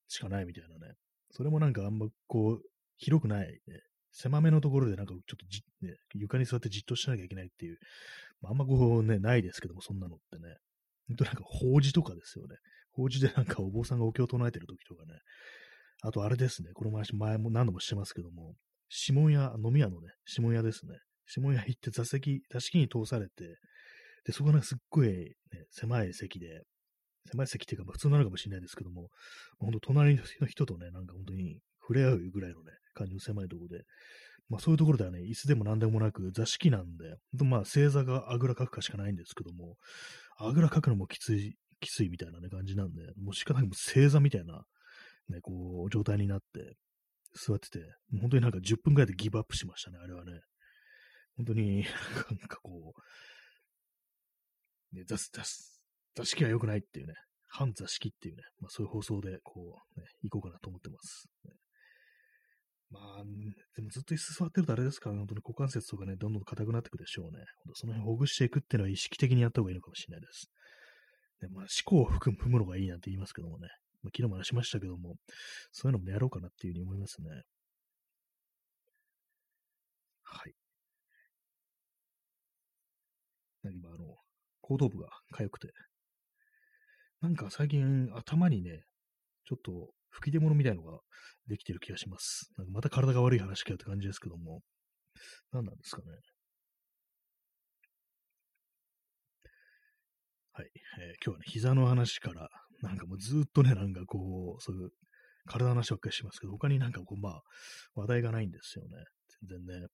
[0.07, 0.93] しかないみたいなね、
[1.31, 2.61] それもなんかあんまこう、
[2.97, 3.57] 広くない、ね、
[4.11, 7.77] 狭めのところでなんかちょっとじ、ね、床に座ってじっとしなきゃいけないっていう、
[8.41, 10.55] まあ、あんまこうね、ないですけども、そんなのってね。
[11.07, 12.55] ほんとなんか法事とかですよね。
[12.91, 15.19] 法事でなんかお坊さんがお経を唱えてる時とかね。
[16.05, 18.53] あとあれですね、この話前も何度もしてますけども、
[19.07, 20.93] 指紋屋、飲み屋のね、指紋屋ですね。
[21.35, 23.57] 指紋屋行って座席、座敷に通されて、
[24.25, 25.33] で、そこがすっごい、ね、
[25.71, 26.61] 狭い席で、
[27.31, 29.09] 狭い席っていうか、まあ、普通なのかもしれないですけども、
[29.59, 33.83] 本当隣の人とね、なんか本当に触れ合うぐらいのね、感じの狭いところで、
[34.47, 39.75] まあそういうところではね、椅子でも何でもなく座敷なんで、まあ正座があぐらかくかしかないんですけども、
[40.37, 44.63] あぐらかくのもきつい汽水みたいなね、感じなんで、もうしかなく正座みたいな、
[45.29, 46.75] ね、こう、状態になって、
[47.33, 47.79] 座ってて、
[48.11, 50.39] もう本当になんか10分くらいでギブアップしましたね、あれはね。
[51.37, 52.93] 本当に、なんかこ
[54.93, 57.13] う、ね、座座敷は良くないっていうね、
[57.49, 61.27] 反座敷っていうね、まあそういう放送で、こう、ね、行こうかなと思ってます。
[61.43, 61.51] ね、
[62.89, 63.23] まあ、
[63.75, 67.43] でもずっと椅子座ってるとあれですから、本当に股関節とかね、どんどん硬くなってくでしょうね。
[67.73, 70.47] その辺ほぐしていくっていうのは意識的にやった方がいいのかもしれないです。
[71.41, 73.67] でまあ、思考を含むのがいいなんて言いますけどもね。
[74.05, 75.15] まあ、昨日も話しましたけども、
[75.71, 77.29] そういうのもやろうかなっていうふうに思いますね。
[80.23, 80.53] はい。
[83.63, 84.15] なんか今、あの、
[84.61, 85.69] 後頭部が痒くて、
[87.21, 88.83] なんか最近頭にね、
[89.45, 90.99] ちょっと吹き出物みたいのが
[91.47, 92.51] できてる気がします。
[92.57, 94.61] なんかまた体が悪い話かよって感じですけども、
[95.51, 96.05] 何なんですかね。
[100.57, 100.69] はい、
[101.01, 102.49] えー、今日はね、膝の話から、
[102.81, 104.89] なんかもうずっとね、なんかこう、そういう
[105.45, 107.41] 体の話ばっかりしますけど、他になんかこう、まあ、
[107.95, 109.03] 話題がないんですよね。
[109.47, 109.87] 全然ね。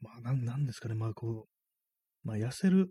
[0.00, 2.90] まあ、なん、なんですかね、まあ、こう、まあ、痩せる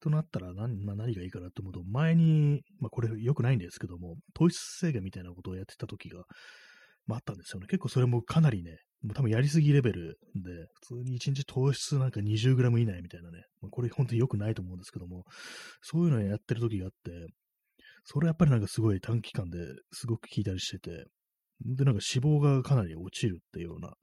[0.00, 6.24] となったら何,、まあ、何がいいかなと思うと、前に、まあ、これ良くないんですけども、糖質制限みたいなことをやってた時が、
[7.06, 7.66] まあ、あったんですよね。
[7.66, 15.24] 結構それもかなりね、もう多分やりすぎレベルで、普通に1日糖質なんか 20g 以内みたいなね、まあ、これ本当に良くないと思うんですけども、
[15.80, 17.28] そういうのをやってる時があって、
[18.04, 19.58] それやっぱりなんかすごい短期間で
[19.92, 21.06] すごく効いたりしてて、
[21.60, 23.94] で、なんか脂肪がかなり落ちるっていうような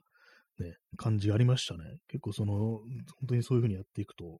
[0.59, 1.83] ね、感じがありましたね。
[2.07, 2.87] 結構その、本
[3.29, 4.39] 当にそういう風にやっていくと、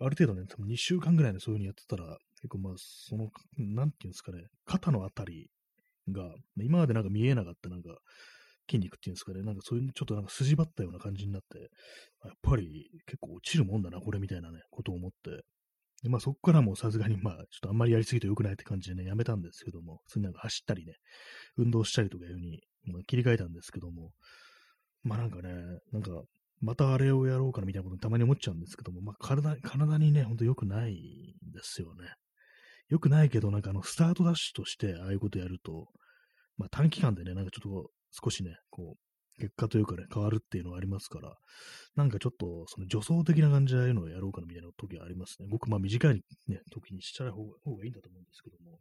[0.00, 5.48] ある程度ね、多分2週間ぐらいでそういう風にやってたら、結構まあ、その、なんていうんですかね、肩のあたり
[6.10, 7.96] が、今までなんか見えなかったなんか、
[8.68, 11.58] 筋肉っていうんですかね、なんかそういう、ちょっとなんか筋張ったような感じになって、
[12.24, 15.44] やっぱり結構落ちるもんだな、これみたいなね、ことを思って、
[16.02, 20.94] でまあそこからもさすがにまあ、ちょっとあんまりやりすぎると良くないって感じでね、やめたんですけども、普通になんか走ったりね、
[21.56, 24.12] 運動したりとかいう風に、まあ、切り替えたんですけども、
[25.02, 25.50] まあなんかね、
[25.92, 26.10] なんか、
[26.60, 32.08] またあれをやろうかなみたいなことたまに思っちゃうんですけども、まあ体、体にね、ほんと良くないんですよね。
[32.88, 35.86] 良くないけど、なんかあの、スタートダッシュとしてああいうことやると、
[36.56, 41.36] まあ短期間でね、なんかちょっと少しね、こう、結果というかね、変わるっていうのはありますから、
[41.94, 45.46] なんかちょっと、その助走的な感じでああいうのをやろうかなみたいな時はありますね。
[45.48, 48.78] 僕、まあ短いね、時にしちゃう方がいいんだと思うんですけども。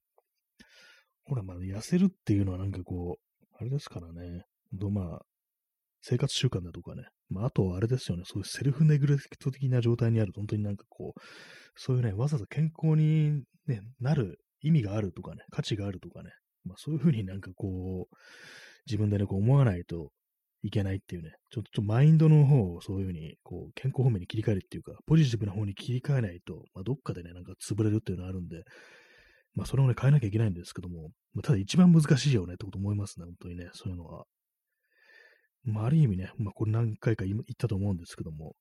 [1.27, 5.21] ほら、まあ、痩せるっていうのはなんかこう、あれですからね、どまあ、
[6.01, 11.21] 生活習慣だとかね、まあ、あとあれですよね、そういうセルフネグレクト的な状態にあると、本当になんかこう、
[11.75, 16.31] そういうね、わざわざ健康に、ね、なる意味があるとかね、価値があるとかね、
[16.63, 18.15] まあ、そういうふうになんかこう、
[18.87, 20.11] 自分でね、こう思わないと
[20.63, 28.63] いけないっていうね、ちょっとマインドの方をそういうふうに、こう、健康方面に切り替えるっていうか、ポジティブな方に切り替えないと、まあ、どっかでね、なんか潰れるっていうのがあるんで、
[29.53, 34.25] まあ、それをね、変えなきゃいけないんですけども、まあ、ただ一番難しいよねってこと思いますね、本当にね、そういうのは。
[35.63, 38.55] まあ、ある意味ね、まあ、これ何回か言ったと思うんですけども、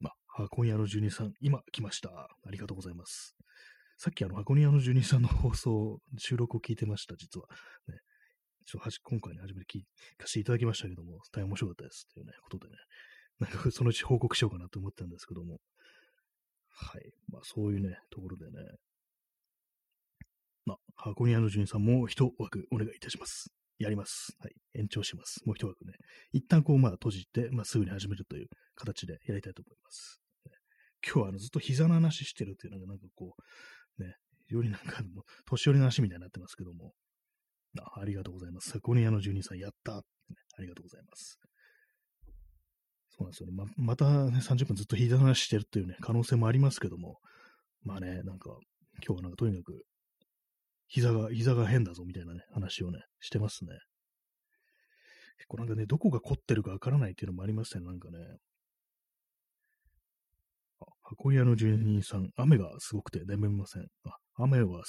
[0.00, 2.10] まあ、箱庭の住人さん、今来ました。
[2.10, 3.34] ありがとうございます。
[3.96, 7.46] さっきあの、箱庭の住人さんの放送、収録を聞いてました、実は。
[7.88, 7.98] ね、
[8.68, 9.80] ちょっと今回ね、初めて聞
[10.18, 12.06] かせていただきましたけども、大変面白かったです。
[12.12, 12.76] というね、ことでね、
[13.40, 15.56] なんかそのうち報告しようかなと思ったんですけども、
[16.68, 17.10] はい。
[17.32, 18.50] まあ、そういうね、ところでね、
[20.66, 23.50] まあ、箱庭の住人さんも一枠お願いいたします。
[23.78, 24.36] やります。
[24.38, 24.52] はい。
[24.74, 25.40] 延長します。
[25.46, 25.94] もう一枠ね。
[26.32, 30.20] 一旦こう、まあ、閉じて、まあ、すぐに始めるという形でやりたいと思います。
[31.02, 33.34] 今日はあのずっと膝の話してるっていうのが、なんかこ
[33.98, 34.16] う、ね、
[34.48, 35.02] よりなんか、
[35.46, 36.92] 年寄りの話みたいになってますけども、
[37.80, 38.70] あありがとうございます。
[38.70, 40.02] サコニアの住人さん、やった、ね、
[40.56, 41.38] ありがとうございます。
[43.10, 43.52] そうなんですよね。
[43.54, 47.18] ままたね、30分ずっと膝の話してるっていうね、可能性もありますけども、
[47.82, 48.50] まあね、なんか、
[49.06, 49.84] 今日はなんかとにかく
[50.88, 53.78] 膝が、膝が変だぞみたいなね、話をね、してますね。
[55.36, 58.18] 結構なんかね、どこが凝ってるかわからないっていうのもありますね、なんかね。
[60.80, 63.86] あ、箱屋の住人さん、雨がすごくて眠れません。
[64.04, 64.84] あ、雨は降っ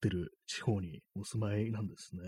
[0.00, 2.22] てる地方にお住まいなんですね。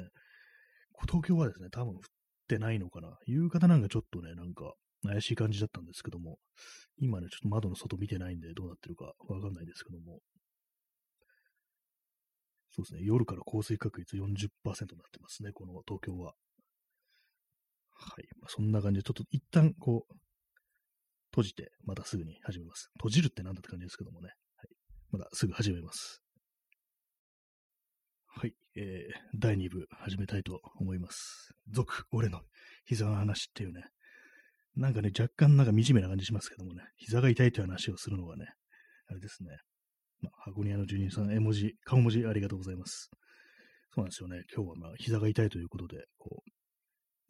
[1.06, 2.00] 東京はですね、多分降っ
[2.48, 3.16] てないのかな。
[3.26, 6.38] 夕方なんかちょっとね、なんか怪しい感じだったんですけども、
[6.98, 10.20] 今ね、ちょっと窓の外見てないんでどうなってるかわかんないですけども、
[12.70, 16.34] そうですね、夜から降水確率40%になってますね、この東京は。
[18.00, 18.28] はい。
[18.40, 20.14] まあ、そんな感じで、ちょっと一旦こう、
[21.30, 22.90] 閉じて、またすぐに始めます。
[22.98, 24.28] 閉じるってなんだって感じですけどもね。
[24.56, 24.68] はい。
[25.10, 26.22] まだすぐ始めます。
[28.28, 31.50] はい、えー、第2部始めたいと思います。
[31.70, 32.40] 続、俺の
[32.84, 33.82] 膝の話っていうね、
[34.76, 38.46] なんかね、若干なんか惨めな感じしますけどもね、膝が痛いという話をするのがね、
[39.08, 39.56] あれですね。
[40.20, 43.10] まあ、箱庭の住人さん、絵文字、顔文字ありがとうございます。
[43.94, 44.42] そうなんですよね。
[44.54, 46.50] 今日はまあ、膝が痛いということで、こう、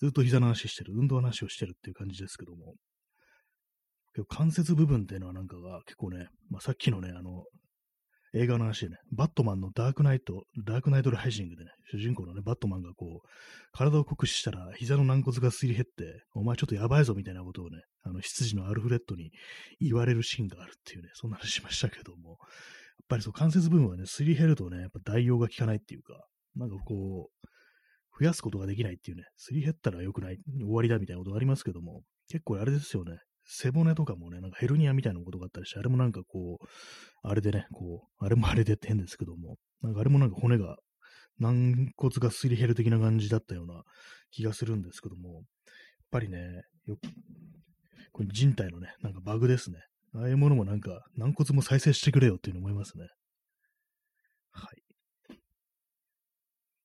[0.01, 2.75] ずっと膝の話してる、運動の話をしてるっていう感じですけども、
[4.29, 7.45] 関節部分っていうのはなんかが結構ね、まあ、さっきのね、あの、
[8.35, 13.29] 映画の話でね、バットマンのダークナイト、ダークナイトライジングでね、主人公のね、バットマンがこう、
[13.73, 19.31] 体を酷使したら膝の軟骨がすり減って、お前ちょっとやばいぞみたいなことをね、あの、執事のアルフレッドに
[19.81, 22.39] 言われるシーンがあるっていうね、そんな話しましたけども、やっ
[23.09, 27.49] ぱりそう、関節部分はね、すり減るとね、やっぱ代用が効かないっていうか、なんかこう、
[28.19, 33.19] 増やすことができないっていうね、すり減ったら良くない、終わりだみたいなことがありますけども、結構あれですよね、
[33.51, 36.67] 背骨とかもね、なんかヘルニアみたいなことがあったりして、あれもなんかこう、
[37.23, 40.77] あれでね、こう、あれもあれでって変ですけども、なんかあれもなんか骨が、
[41.39, 43.83] 軟骨がすり減る的な感じだったような
[44.31, 45.45] 気がするんですけども、やっ
[46.11, 46.39] ぱりね、
[46.87, 46.99] よ
[48.13, 49.79] これ人体のね、なんかバグですね。
[50.15, 53.07] ああいうものもなんか、軟骨も再生してくれよっていうの思いますね。
[54.51, 54.83] はい。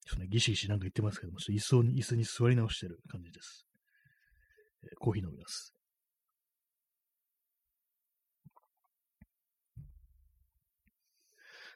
[0.05, 3.65] ちょっとね、ギシギシなんか言ってますけども、ちょっと椅子に、座り直してる感じです。
[4.99, 5.73] コーヒー飲みます。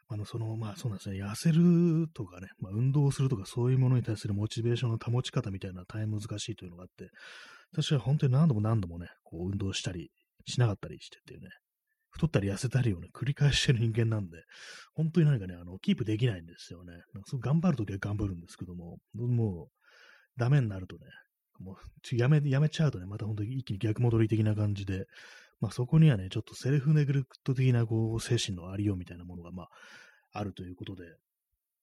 [0.10, 7.10] あの、その、まあそうなんですね、痩せるとかね、まあ運動するとかそういうものに対するモチベーションの保ち方みたいな大変難しいというのがあって、
[7.74, 10.12] 私は本当に何度も何度もね、こう運動したり
[10.46, 11.50] しなかったりしてっていうね、
[12.10, 14.38] 太ったり痩せたりをね、繰り返してる人間なんで、
[14.96, 16.93] 本当に何かね、あの、キープできないんですよね。
[17.39, 19.67] 頑張るときは頑張るんですけども、もう、
[20.39, 21.02] ダメになるとね、
[21.60, 25.06] もう、やめ、やめちゃうとね、また本当に一気に逆戻り的な感じで、
[25.60, 29.67] まあそこにはね、ちょっとセルフネグレクト的なこう精神のありようみたいなものがまあ
[30.34, 31.04] あるということで、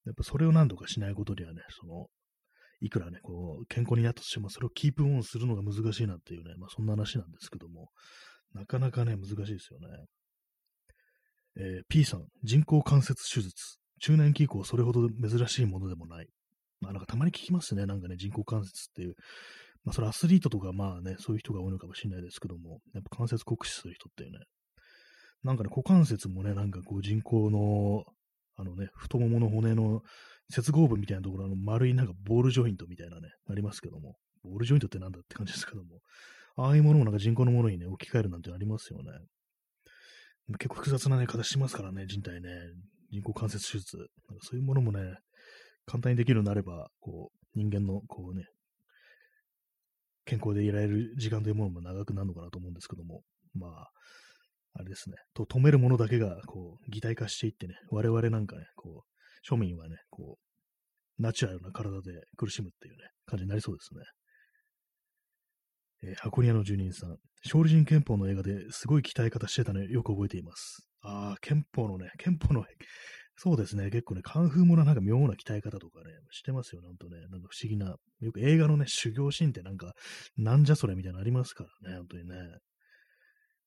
[0.06, 2.06] やっぱそれを何とかしないことにはね、その、
[2.80, 7.88] いくらね、こう、健康になったとしても、それをキープオンするのが難しいなっていうね、まあそんな話なんですけども、
[8.52, 9.88] なかなかね、難しいですよね。
[11.56, 13.78] えー、P さん、人工関節手術。
[14.00, 16.28] 中年期以降、それほど珍しいものでもない。
[16.80, 19.14] まあなんかたまに聞きますね、なんかね、人工関節っていう。
[19.84, 24.38] まあ、それアスリートとか、まあね、そういう人が多いのかもしれないですけども、やっぱ関節酷使する人っていうね、
[25.42, 28.04] なんかね、股関節もね、なんかこう人工の、
[28.56, 30.00] あのね、太ももの骨の
[30.50, 36.00] 接合部みたいなところの丸いなんかボールジョイントみたいなね、ありますけども、ボールジョイントってなんだって感じですけども、
[36.56, 39.10] ああいうものもなんか人工のものにね、置き換えるなんてありますよね。
[40.58, 42.48] 結構複雑なね、形しますからね、人体ね、
[43.10, 43.96] 人工関節手術。
[43.96, 45.16] なんかそういうものもね、
[45.86, 48.44] 簡単にできるようになれば、こう、人間の、こうね、
[50.24, 53.22] 健康でいられる時間というものも長くなるのかなと思うんですけども、
[53.54, 53.90] まあ、
[54.74, 64.00] あれですね、と止めるものだけが、こう、擬態化していってね、我々なんかね、こう、庶民はね、こう、ナチュラルな体で苦しむっていうね、感じになりそうですね。
[66.10, 70.88] えー、箱庭の住人さん、勝利人憲法の映画ですごい鍛え方してたのよく覚えています。
[71.02, 72.64] ああ、憲法のね、憲法の
[73.36, 73.90] そうですね。
[73.90, 77.20] 結構ね、カンフーもなんか妙な鍛え方とかね、してますよ、なんとね。
[77.30, 77.96] なんか不思議な。
[78.20, 79.94] よく映画のね、修行シーンってなんか、
[80.36, 82.36] なんじゃそれみたいなのありますからね、本当にね。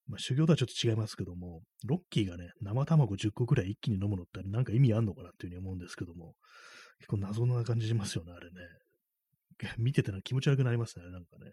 [0.07, 6.35] まあ、修行とはちょっと違いますけども、ロッキーがね、生卵10個くらい一気に飲むのってなんか意味あんのかなっていうふうに思うんですけども、
[6.99, 8.55] 結構謎な感じしますよね、あれね。
[9.77, 11.51] 見ててな気持ち悪くなりますね、なんかね。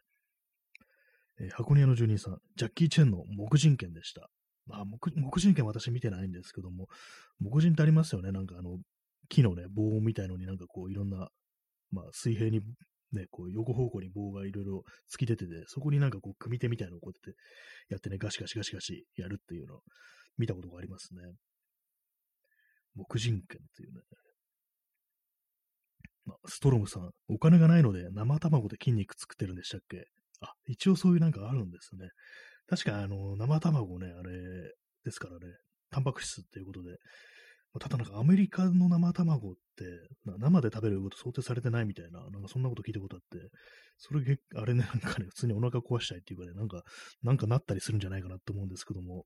[1.41, 4.31] えー、箱庭の住人さん、ジャッキー・チェンの木人剣でした。
[4.67, 6.89] まあ、木人剣私見てないんですけども、
[7.41, 8.33] 木人ってありますよね。
[8.33, 8.79] なんかあの、
[9.29, 11.29] 木のね、棒みたいのになんかこういろんな、
[11.91, 12.61] まあ水平に
[13.13, 17.39] ね、こう横方向に棒がいろいろ突き出てて、そこになんかこう組手みたいなのをこうやって
[17.91, 19.81] やってね、ガシガシガシガシやるっていうのを
[20.39, 21.21] 見たことがありますね。
[22.97, 24.01] 木人剣っていうね。
[26.27, 30.07] まあ、ストロムさん、お金がないので生卵で筋肉作ってるんでしたっけ？
[30.41, 32.09] あ、一応そういうなんかあるんですね。
[32.69, 34.33] 確かあの、生卵ね、あれ
[35.05, 35.55] ですからね、
[35.91, 36.97] タンパク質っていうことで、
[37.81, 39.85] ただなんかアメリカの生卵って、
[40.39, 43.49] 生で食べること想定されてないみたいな、なんかそんなこと聞いたことあって、
[43.99, 46.83] それあれね、なんかね、普通にお腹壊したいっていうかね、なんか、
[47.23, 49.25] なんかなったりするんじゃないかなと思うんですけども、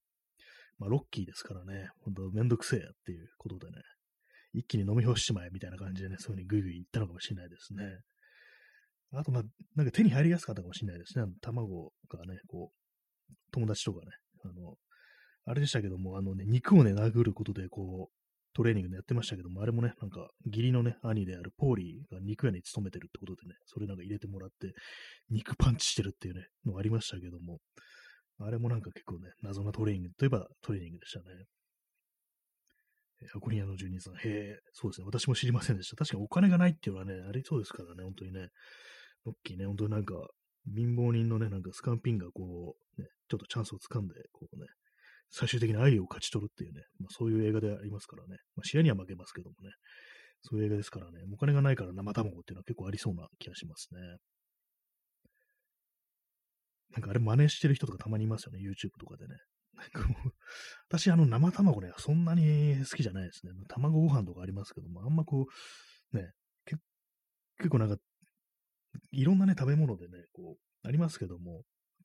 [0.78, 3.82] まあ、ロッキーですからね、ほんとめんどくせえやっていうことでね、
[4.54, 7.84] 一気に飲み干しちまえみたいな感じでね、そういうふうにグイグイ言ったのかもしれないですね。
[9.12, 9.42] あと、まあ、
[9.74, 11.24] なんか手に入りやすかったかもしれないですね。
[11.40, 12.77] 卵がね、こう、
[13.52, 14.12] 友達とかね、
[14.44, 14.76] あの、
[15.44, 18.14] あれでしたけども、あのね、肉をね、殴ることで、こう、
[18.54, 24.72] トレーニングでやってましたけども、あれもね、なんか、義理のね、兄であるポーリーが肉屋に勤めてるってことでね、それなんか入れてもらって、
[25.30, 27.58] 肉パンチしてるっていうね、のありましたけども、
[28.40, 31.24] あれもなんか結構ね、謎なトレーニングといえばトレーニングでしたね。
[33.32, 34.14] 箱庭の住人さん。
[34.14, 35.06] へえ、そうですね。
[35.06, 35.96] 私も知りませんでした。
[35.96, 38.48] 確かにお金がないっていうのはね、ありそうですからね、本当にね。
[39.24, 40.14] ロッキーね、本当になんか、
[40.74, 44.66] 貧乏人のね、なんかスカンピンがこう、ね、ちょっとチャンスをつかんで、こうね、
[45.30, 48.38] 最終的に愛を勝ち取るっていうね、まあ、そういう映画でありますからね。
[48.56, 49.70] まあ、試合には負けますけどもね。
[50.42, 51.20] そういう映画ですからね。
[51.32, 54.00] お金がないから生卵っていうのは結構ありそうな気がしますね。
[56.92, 58.60] なんかあれ真似してる人とかたまにいますよね。
[58.60, 59.34] YouTube とかでね。
[59.74, 60.32] なんかもう、
[60.88, 63.52] 私あの生卵ね、そんなに好きじゃないですね。
[63.68, 65.46] 卵ご飯とかありますけども、あんまこ
[66.12, 66.32] う、ね、
[67.58, 67.96] 結構なんか、
[69.12, 71.62] いろんなね、食べ物でね、こう、ありますけども、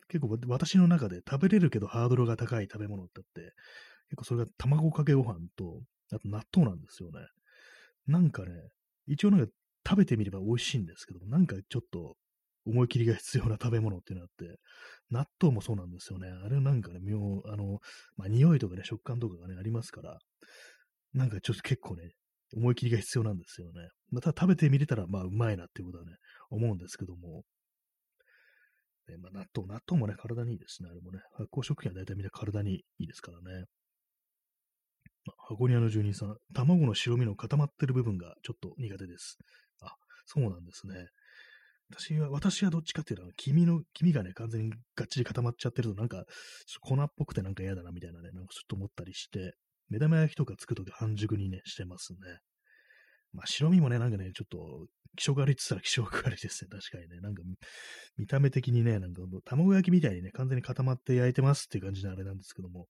[0.07, 3.53] 結構私の中で食べれるけどハードルが高い食べ物ってあって、
[4.09, 5.81] 結構それが卵かけご飯と、
[6.11, 7.19] あと納豆なんですよね。
[8.07, 8.51] なんかね、
[9.07, 9.51] 一応なんか
[9.87, 12.15] 食べてみれば美味しいんですけども、なんかちょっと
[12.65, 14.59] 思い切りが必要な食べ物っていうのがあって、
[15.09, 16.29] 納豆もそうなんですよね。
[16.29, 17.79] あれなんかね、妙、あの、
[18.17, 20.19] まあ、匂いとかね、食感とかがね、ありますから、
[21.13, 22.11] なんかちょっと結構ね、
[22.55, 23.89] 思い切りが必要なんですよね。
[24.11, 26.13] また食べてみれたら、まあ、うまいなっていうことはね、
[26.49, 27.43] 思うんですけども、
[29.07, 30.89] ねまあ、納豆、納豆もね、体にいいですね。
[30.89, 33.65] あれもね、発酵食品は大体みんな体にいいですからね。
[35.25, 39.37] まあ、箱庭の住人さん、卵の白身の固まってる部分がちょっと苦手です。
[39.81, 39.93] あ、
[40.25, 41.07] そうなんですね。
[41.89, 46.23] 私は、私はどっちかっていうと、黄身の、黄身がね、完全にがっちり固まっちゃってると、なんか、
[46.81, 49.53] 粉っぽくてなんか嫌だな、みたいなね、なんかちょっと思ったりして、
[49.89, 52.19] 目玉焼きとかつくとき半熟にね、してますね。
[53.33, 56.69] まあ、白身もね、なんかね、ちょっと、気色悪いって言ったら気色悪いですね。
[56.69, 57.19] 確かにね。
[57.19, 57.41] なんか、
[58.17, 62.87] 見た目的にね、なんか、卵焼きみたいにね、完全に固まって焼いてますっていう感じのあれなんですけども、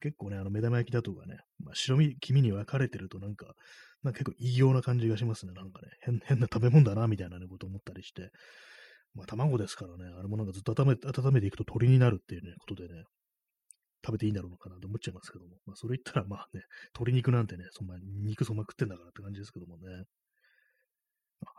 [0.00, 3.54] 結構ね、あの、目玉焼きだとかね、まあ、白身、黄身に分かれてるとなんか、
[4.02, 5.52] なんか結構異様な感じがしますね。
[5.52, 8.30] なんかね、変変な食べ物だな、みたいなね、こと思ったりして。
[9.14, 13.04] まあ、卵ですからね、あれもなんかずっと温め温めていくと鳥になるっていうね、ことでね、
[14.04, 15.56] 食べていいんだろうのかなと思っちゃいますけども。
[15.66, 16.62] まあ、それ言ったらまあね、
[16.94, 17.94] 鶏肉なんてね、そんな
[18.24, 20.04] 肉そんな食ってんだからって感じですけどもね。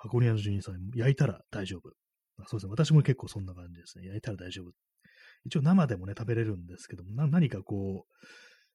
[0.04, 1.90] 箱庭の住人さん、焼いたら大丈夫。
[2.42, 2.72] あそうですね。
[2.72, 4.06] 私も結構そんな感じですね。
[4.06, 4.72] 焼いたら大丈夫。
[5.46, 8.14] 一応生でもね、食べれるんですけども、な何かこう、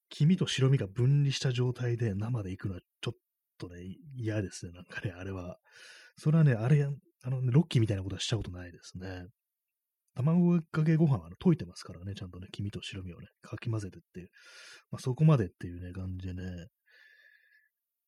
[0.09, 3.15] 黄身と白身が分離した状態で生で行くのはちょっ
[3.59, 3.83] とね、
[4.17, 4.73] 嫌ですね。
[4.73, 5.59] なんかね、あれは。
[6.17, 9.27] それはね、あれ、あの、ね、ロッキーみたいなことはしたことないですね。
[10.15, 14.29] 卵かけご飯は溶いてますからね、ちゃんとね、黄身と白身をね、かき混ぜてっていう。
[14.91, 16.69] まあ、そこまでっていうね、感じでね。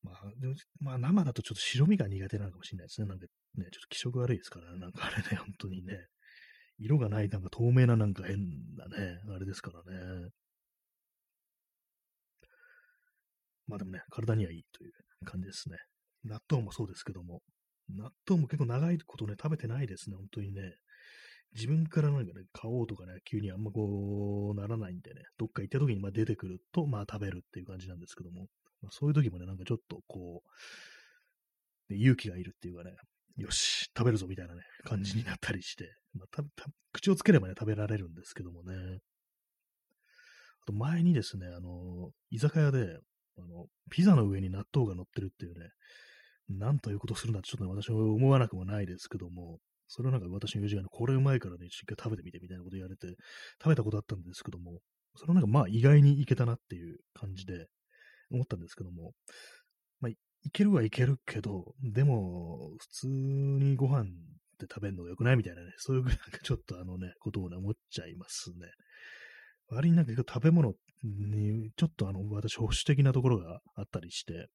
[0.03, 0.49] まあ、で
[0.81, 3.09] まあ、生だとちょっと白身が苦手なのかもしれないですね。
[3.09, 3.27] なんか
[3.57, 4.79] ね、ちょっと気色悪いですからね。
[4.79, 6.07] なんかあれね、 本当にね。
[6.79, 8.39] 色がない、なんか透明ななんか変
[8.77, 10.31] なね、あれですからね。
[13.67, 14.93] まあでもね、体にはいいという
[15.25, 15.79] 感じですね。
[16.25, 17.43] 納豆もそうですけども、
[17.89, 20.77] 納豆も結構長いことね、食べてないですね、本当にね。
[21.55, 28.47] 自分からなんかね、買おうとかね、急にあんまこうならないんでね、どっか行った時にまあ出てくると、まあ食べるっていう感じなんですけども、
[28.83, 30.43] まあ、そういう時もね、なんかちょっとこ
[31.91, 32.97] う、勇気がいるっていうかね、
[33.37, 38.99] よし、食べるぞみたいなね、感じになったりして、まあ、たた口をつければね、食べられるんですけどもね。
[40.63, 42.99] あと前にですね、あの、居酒屋で、
[43.39, 45.69] あの、ピザの上に納豆が乗ってるっていうね、
[46.49, 49.59] なんということするんだってちょっと、ね、私は思わなくもないですけども、
[49.89, 53.09] それはなんか私の友人が、ねこれうまいからね、一回食べてみてみたいなこと言われて、
[53.63, 54.81] 食べたことあったんですけども、
[55.17, 57.67] それはなんかまあ意外にいけたなっていう感じで
[58.31, 59.13] 思ったんですけども、
[60.01, 60.17] まあい
[60.53, 64.05] けるはいけるけど、でも普通にご飯っ
[64.59, 68.69] て食べるのが良くないみたいなね、そういうなんかちょっとあのね、ことをね、思っちゃいますね。
[69.69, 74.49] 割になんか食べ物に、ちょっとあの、私保守的なところがあったりして、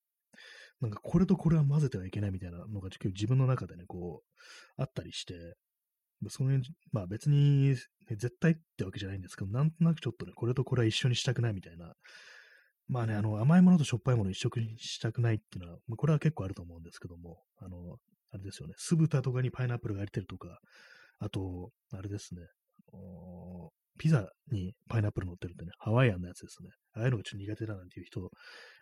[0.81, 5.55] なんかこれとこれは混ぜてはいけないみたいなのが結構自分の中でね、こう、あったりして、
[6.29, 6.59] その
[6.91, 7.75] まあ別に、ね、
[8.09, 11.93] 絶対ってわけじゃないんですけど、なんとなくちょっとね、これとこれは一緒にしたくないみたいな、
[12.87, 17.97] まあね、あの、甘いものとしょっぱいものを一緒にしたくないっていうのは、まあ、これは結構あると思うんですけども、あの、
[18.31, 20.59] あれですよね、酢豚とかにパイナップルが入ってるとか、
[21.19, 22.41] あと、あれですね、
[23.97, 26.69] ピザにパイナップル乗ってるってね、ハワイアンのやつですね。
[26.93, 28.29] ああいうのがちょっと苦手だなんていう人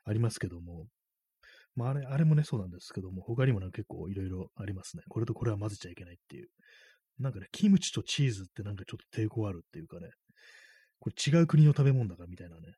[0.06, 0.88] ありますけども、
[1.80, 5.04] まああれ、あれもね、そうなんですけども、他にもなんか結構いろいろありますね。
[5.08, 6.50] これとこれは混ぜちゃいけないっていう。
[7.20, 10.10] なんかね、キムチとチーズってなんかちょっと抵抗あるっていうかね、
[11.00, 12.74] これ違う国の食べ物だからみたいなね。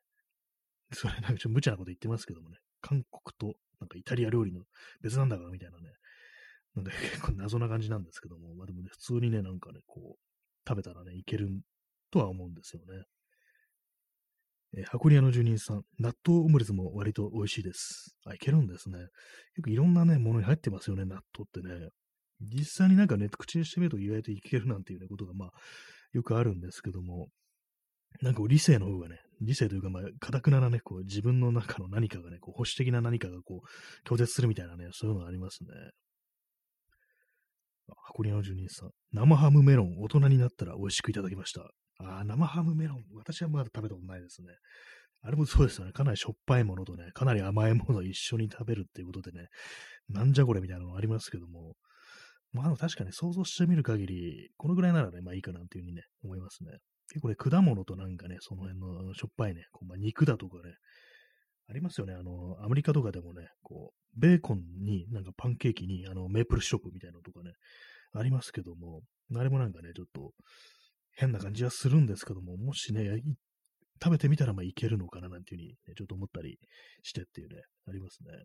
[0.94, 4.62] それなんかちょっと無茶なこと言ってますけどもね、韓国となんかイタリア料理の
[5.00, 5.90] 別なんだからみたいなね、
[6.76, 11.48] なんか 結構謎な感じなんですけども、まあでもね、普通にね、なんかね、こう、食べたらね、いける
[12.10, 13.04] とは思うんですよね。
[14.76, 18.16] えー、箱庭の住人さん、納豆オムレツも割と美味しいです。
[18.26, 18.98] あ、いけるんですね。
[19.54, 21.88] 結構いろんなね、ものに入ってますよね、納豆ってね。
[22.40, 25.50] 実際になんかね、口にしてみると意外といけるなんていうね、ことが、まあ、
[26.12, 27.28] よくあるんですけども、
[28.20, 35.68] なんか理性の方がね、理性というか、まあ、かたくななね、こう、自分の中の何かがね、こう、保守的な何かがこう、拒絶するみたいなね、そういうのがありますね。
[38.04, 38.90] 箱庭の住人さん。
[39.12, 41.70] 生ハムメロン、大人になったら美味しくいただきました。
[41.98, 44.48] ああ、生ハムメロン、私はまだ食べたことないですね。
[45.24, 45.92] あれもそうですよね。
[45.92, 49.48] かなりしょっぱいものとね、かなり甘いものを一緒に食べるっていうことでね、
[50.08, 51.76] なんじゃこれみたいなのありますけども、
[52.52, 56.72] まあ確かに想像してみる限り、このぐらいならね、まあいいかなっていうふうにね、思いますね。
[57.08, 60.74] 結構ね、果物となんかね、その辺のしょっぱいね、こうまあ、肉だとかね、
[61.68, 62.14] ありますよね。
[62.14, 67.52] あの、アメリカとかでもね、こう、ベーコンに、なんかパンケーキに、あの、メープルシロップみたいなのとかね、
[68.12, 69.02] ありますけども、
[69.34, 70.32] あれもなんかね、ちょっと
[71.14, 73.22] 変な感じはするんですけども、もしね、
[74.02, 76.58] 食べてみたらまあいけるのかななんていうふうに、ね、ちょっと思ったり
[77.02, 78.44] してっていうね、ありますね。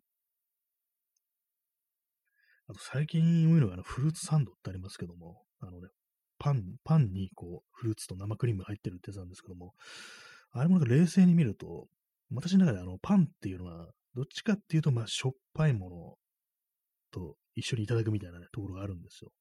[2.70, 5.88] あと最近多いのがあのフルーツサンドってありますけども、あのね、
[6.38, 9.74] パン、パンにこう、フルーツと生クリーム入ってるってやつなんですけども、
[10.51, 11.88] あれもなんか冷静に見ると、
[12.32, 16.15] 私の中であの、パンっていうのは、どっちかっていうと、まあ、しょっぱいもの
[17.11, 19.32] と一緒にいただくみたいなね、ところがあるんですよ。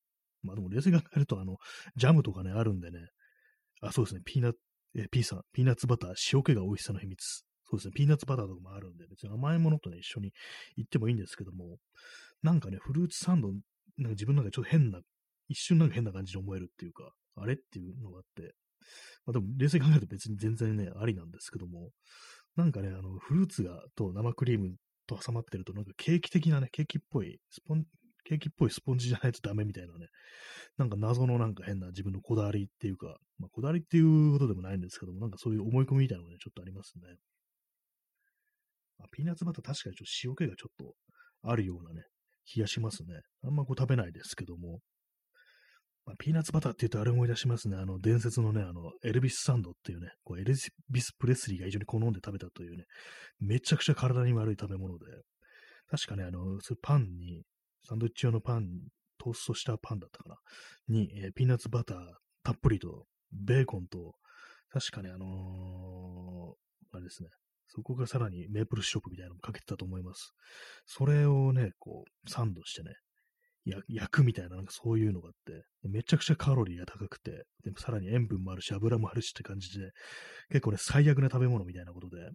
[0.43, 1.57] まあでも冷静に考えると、あの、
[1.97, 2.99] ジャムとかね、あるんでね、
[3.81, 4.59] あ、そうですね、ピーナッツ、
[4.97, 7.23] え、ピーさん、ピーナッツバター、塩気が美味しさの秘密。
[7.69, 10.33] そうですね、ピーナッツバターとかもあるんで、別に甘いものとね、一緒に
[10.77, 11.79] 行ってもいいんですけども、
[12.43, 13.63] なんかね、フルーツサンド、なんか
[14.11, 15.01] 自分の中でちょっと変な、
[15.49, 18.55] 一瞬なんか変な感じに思えるっていうか、あれっていうのがあって、
[19.27, 21.91] まあでも冷静に考えると別に全然ね、ありなんですけども、
[22.57, 27.85] なんかね、あの、フルーツが、と生クリームと挟まってると、なんかケーキ的なね、ケーキっぽい、スポン、
[28.27, 30.09] ケーキっぽいスポンジじゃないとダメみたいなね、
[30.77, 37.03] なんか謎のなんか変な自分のこだわりっていうか、まあ、こだわりっていうことでもないんですけども、なんかそういう思い込みみたいなのがね、ちょっとありますね。
[38.99, 40.95] まあ、ピーナッツバター確かにちょっと塩気がちょっと
[41.49, 42.03] あるようなね、
[42.45, 43.21] 気がしますね。
[43.45, 44.81] あんまこう食べないですけども、
[46.07, 47.77] まあ、ピーナッツバターって言うとあれ思い出しますね。
[47.77, 50.55] あの、伝説のね、あの、エルビスサンドっていうね、こうエル
[50.89, 52.85] ビス・プレスリーが非常に好んで食べたというね、
[53.41, 55.07] めちゃくちゃ体に悪い食べ物で、
[55.89, 57.43] 確かね、あの、パンに、
[57.89, 58.67] サンドイッチ用のパン、
[59.19, 60.37] トーストしたパンだったかな、
[60.89, 61.99] に、えー、ピーナッツバター
[62.43, 64.15] たっぷりと、ベーコンと、
[64.71, 67.29] 確かね、あのー、あれですね、
[67.69, 70.33] そこがさらにメープルシロップみたいなのもかけてたと思います。
[70.85, 72.95] それをね、こう、サンドしてね、
[73.89, 79.91] 焼くみたいな、なんかそういうのがあって、めちゃくちゃカロリーが高くて、でもさらに塩分もあるし、油もあるしって感じで、
[80.51, 82.31] 結構ね、最悪な食べ物みたいなことで、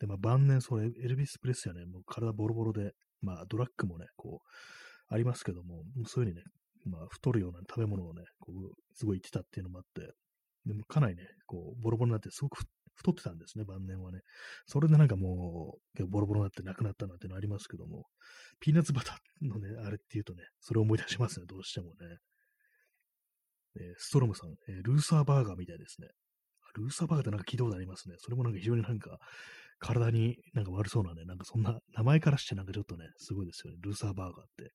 [0.00, 4.48] で、まあ晩年、それ、エルビス・プレスやね、もう体ボロボロで、まあドラッグもね、こう、
[5.12, 6.42] ありますけども、そういうふうにね、
[6.86, 10.12] まあ太るような食べ物をね、こう、すごい言ってたっていうのもあって、
[10.66, 12.62] でもかなりね、こう、ボロボロになって、すごく
[12.94, 14.20] 太ってたんですね、晩年はね。
[14.66, 18.06] それでなんかもう、結構ボロボロになって亡くなったなんてのありますけども、
[18.60, 22.18] ピーナッツバターのね、あれっていうとね、それを思い出しますね、どうしてもね。
[23.76, 26.08] えー、ストロムさん、えー、ルーサーバーガーみたいですね。
[26.76, 28.16] ルーサーバーガーってなんか聞いたことありますね。
[28.18, 29.18] それもなんか非常になんか、
[29.78, 33.78] 体になんか悪そうなね、なんかそんな、名前からしてなんかちょっとね、すごいですよね。
[33.80, 34.72] ルーサーバーガーって。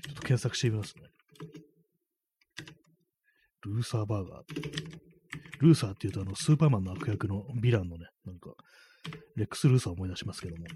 [0.00, 1.04] ちょっと検索してみますね。
[3.64, 4.42] ルーサーバーガー。
[5.60, 8.50] ルーサーっていうと、あの、スーパーマンの悪役のヴィランのね、なんか、
[9.36, 10.66] レックス・ルーサーを思い出しますけども。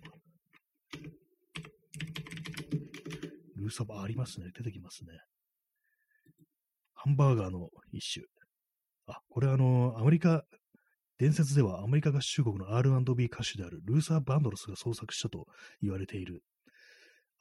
[3.56, 4.50] ルーサーバーありますね。
[4.56, 5.18] 出てきますね。
[6.94, 8.26] ハンバーガーの一種。
[9.06, 10.44] あ、これあの、アメリカ、
[11.18, 15.46] 伝説ではアメリカ合衆国の R&B 歌手であるルーサー・バンドロスが創作したと
[15.80, 16.42] 言われている。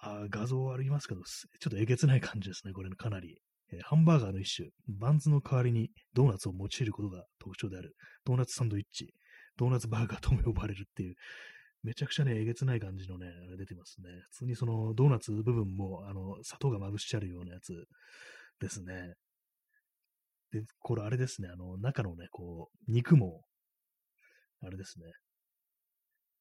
[0.05, 2.73] あ画像ありますけど、ちょっとえげつない感じですね。
[2.73, 3.37] これかなり。
[3.73, 9.13] えー、ハンバーガーの一種、バンズの代わりにドーナツを用いることが特徴である、ドーナツサンドイッチ、
[9.57, 11.15] ドーナツバーガーとも呼ばれるっていう、
[11.83, 13.27] めちゃくちゃね、えげつない感じのね、
[13.57, 14.09] 出てますね。
[14.31, 17.73] 普通にそのドーナツ部分も、あの、砂糖がまぶしてあるようなやつ
[18.59, 19.13] ですね。
[20.51, 23.41] で、これあれですね、あの、中のね、こう、肉も、
[24.61, 25.05] あれですね。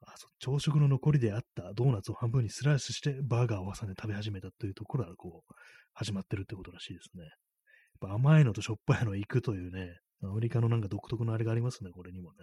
[0.07, 5.55] あそ朝食の残りであったドーナツを半分にスライスしてバーガーを挟んで食べ始めたというところがこう
[5.93, 7.25] 始まってるってことらしいですね。
[7.25, 12.37] やっぱ甘いのとしょっぱいの行くというね、アメリカのなんか独特のあれがありますね、これにもね。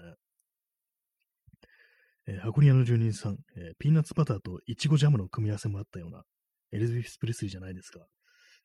[2.28, 6.24] えー、箱庭の住人さん、えー、ピーナッツバターとイチゴジャムの組み合わせもあったような、
[6.72, 8.06] エリザベス・プレスリーじゃないですか。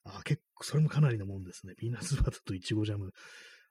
[0.05, 1.75] あ、結構、それもかなりのもんですね。
[1.77, 3.11] ピーナッツバターとイチゴジャム。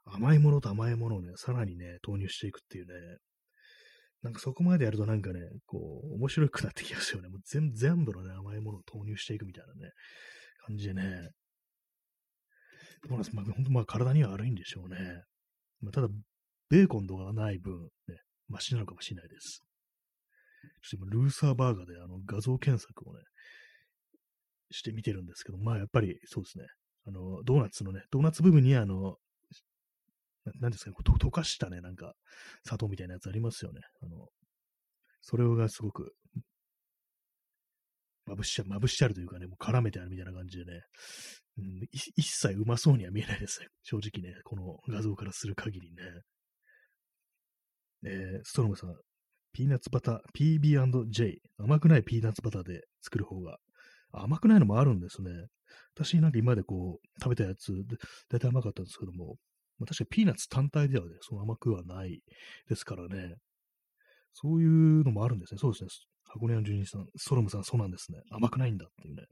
[0.05, 2.93] 甘いものと甘いものをね、さらにね、投入していくっていうね。
[4.21, 7.29] なんかそこまでやるとなんかね、こう、面白くなってきますよね。
[7.29, 9.91] もう全全部のね、甘いものを投入していくみたいなね。
[10.65, 11.29] 感じでね。
[13.07, 14.97] まあ、本当まあ体には悪いんでしょうね。
[15.81, 16.07] まあ、ただ、
[16.69, 17.73] ベーコンとかがない分、
[18.07, 19.61] ね、マシなのかもしれないです。
[20.81, 23.19] そして今、ルーサーバーガーであの画像検索をね、
[24.71, 26.65] してみてるんですけど、まあやっぱりそうですね。
[27.07, 29.17] あの、ドーナツのね、ドーナツ部分にあの、
[30.59, 32.13] なんですかね、溶かしたね、なんか、
[32.63, 33.81] 砂糖みたいなやつありますよね。
[34.01, 34.27] あの、
[35.21, 36.13] それがすごく、
[38.25, 40.81] まぶしちゃ、まぶしちゃるというかね、もう絡めてあるみたいな感じでね、
[41.57, 43.67] うん、一切うまそうには見えないですね。
[43.83, 46.03] 正直ね、この画像からする限りね。
[48.03, 48.95] えー、ストロムさん、
[49.53, 53.57] ピーナッツバター、PB&J、甘くないピーナッツバターで作る方が、
[54.11, 55.31] 甘くないのもあるんですね。
[55.95, 57.73] 私なんか今までこう、食べたやつ、
[58.29, 59.37] 大体甘かったんですけども、
[59.79, 62.21] まあ、確かにピーナッツ単体ではね、その甘くはない
[62.69, 63.35] ですからね。
[64.33, 65.59] そういうのもあるんですね。
[65.59, 65.89] そうですね。
[66.25, 68.19] 箱根の住人さん、ストロムさん、そうなんですね。
[68.31, 69.23] 甘くないんだっていうね。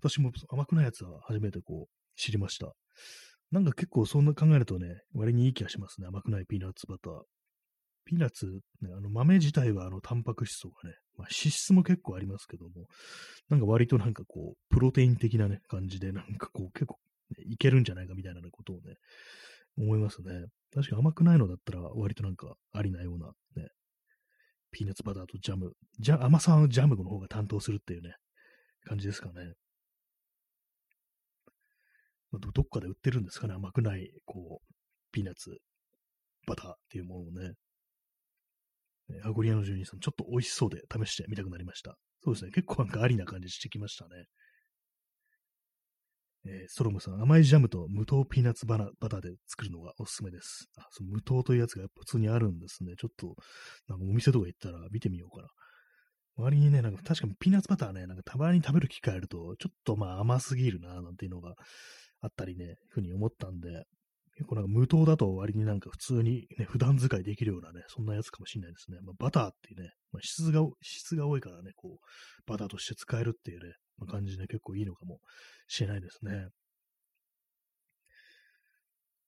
[0.00, 2.72] 私も甘くないやつは初めてこう、知りました。
[3.50, 6.06] なんか結構そんな考えるとね、割にいい気がしますね。
[6.06, 7.22] 甘くないピーナッツバター。
[8.04, 8.46] ピーナッツ、
[8.80, 12.86] ね、あの豆自体はあのタンパク質とかね、まあ、脂質も結構ありますけども、
[13.48, 16.98] なんか割となんかこう、プロテイン的なね、感じで、なんかこう、結構、
[17.36, 18.94] ね、いけるんじゃないかみたいな、ことをね、
[19.80, 20.46] 思いますね。
[20.72, 23.68] 確か甘くないのだったら割となんかありなようなね、
[24.70, 28.14] ピーナッツバターとジャム、じゃ甘さのジャムの方が担当するっていうね、
[28.84, 29.54] 感じですかね。
[32.30, 34.74] ま、どっかで売ってるんですかね、甘くない、こう、
[35.12, 35.58] ピーナッツ、
[36.46, 37.54] バターっていうものをね。
[39.24, 41.96] アゴリアの住人さん、ちょっと美味しそうで試してみたくなりました。
[42.22, 44.26] そうですね、結構なんかありな感じしてきましたね。
[46.46, 50.68] えー、ストロムさん、甘いジャムと無糖ピーナッツバナバターで作るのがおすすめです。
[50.78, 52.94] あ、その無糖というやつがやっぱ普通にあるんですね。
[52.98, 53.34] ちょっと、
[53.88, 55.48] なんかお店とか行ったら見てみようかな。
[56.38, 61.54] 周りにね、なんか確かにピーナッツバターね、なんかたまに食べる機会あると、ちょっとまあ甘すぎるな、なんていうのが
[62.20, 63.84] あったりね、ふうに思ったんで、
[64.36, 68.98] 結構なんか無糖だと割になんか普通にね、普段使いできるようなね、そんなやつかもしれないですね。
[69.02, 72.06] まあ、バターっていうね、まあ、質が、質が多いからね、こう、
[72.46, 73.74] バターとして使えるっていうね、
[74.06, 75.18] 感じで結構いいのかも
[75.66, 76.48] しれないですね。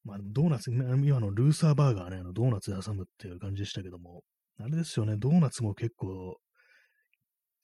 [0.04, 4.22] まあ、ドーナツ、今のルーサーバーガーね、あのドーナツで挟むっていう感じでしたけども、
[4.58, 6.38] あれですよね、ドーナツも結構、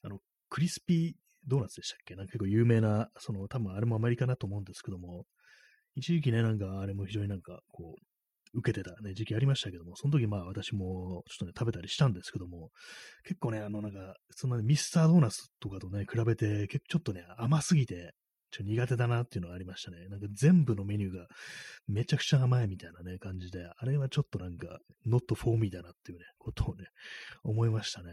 [0.03, 1.11] あの、クリスピー
[1.45, 2.15] ドーナツでしたっけ？
[2.15, 5.25] なんか結構有名な、その、多分あれもアメリカだと思うんですけども、
[5.95, 8.01] 一時期ね、なんかあれも非常になんか、こう、
[8.53, 12.71] 受けてたね、時期ありましたけども、その時まあ私もちょっとね、食べたりしたんですけども、
[13.23, 18.13] 結構ね、あのなんか、その、ね、ミスタードーナツとかとね、比べて、ちょっとね、甘すぎて、
[18.51, 20.07] ちょっと苦手だなっていうのがありましたね。
[20.09, 21.27] なんか全部のメニューが
[21.87, 26.85] めちゃくちゃ甘いみたいなね、感じで、あれはちょっとなんか、not for me だなっていうね、ことをね、
[27.43, 28.11] 思いましたね。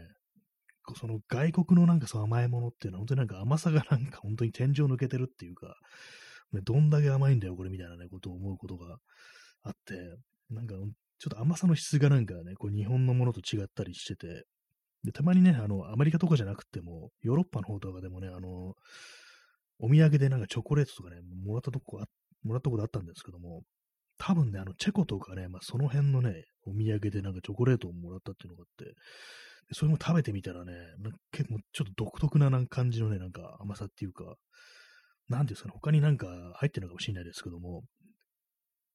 [0.95, 5.75] その外国のなんかその甘いものっていうのは本当になんか甘さがなんか本当に天井抜けてるっていうか、
[6.63, 8.97] どんだけ甘いんだよこれみたいなね、ことを思うことが
[9.67, 9.95] あって、
[10.49, 10.75] なんか
[11.19, 14.45] ちょっと甘さの質がなんかね、こう日本のものと違ったりしてて、
[15.03, 18.73] で、たまにね、あの、アメリカとかじゃなくても、ヨーロッパの方とかでもね、あの、
[19.79, 22.05] お土産でなんかチョコレートとかね、もらったとこあ、
[22.43, 23.61] もらったことあったんですけども、
[24.17, 28.95] 多分ね、あの、チェコとかね、まあ、その辺のね、お土産でなんかチョコレートをもらったっていうのがあって、
[29.73, 30.73] それも食べてみたらね、
[31.31, 34.35] 結構ちょっと独特な感じのね、なんか甘さっていうか、
[35.29, 37.83] なんていうんですかね、他になんか入ってるのかもしれないですけども、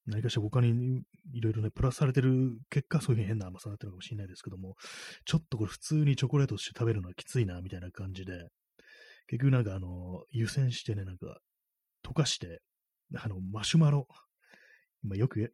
[0.05, 1.01] 何かしら他に
[1.33, 4.75] いろいろね、プラスされてる結果、そういう変な甘さになってるかもしれないですけども、
[5.25, 8.49] ちょっとこれ普通にチョコレートして食べるのはきついな、みたいな感じで、
[9.27, 11.37] 結局なんかあの、湯煎してね、なんか、
[12.05, 12.61] 溶かして、
[13.15, 14.07] あの、マシュマロ、
[15.03, 15.51] まあ、よくね、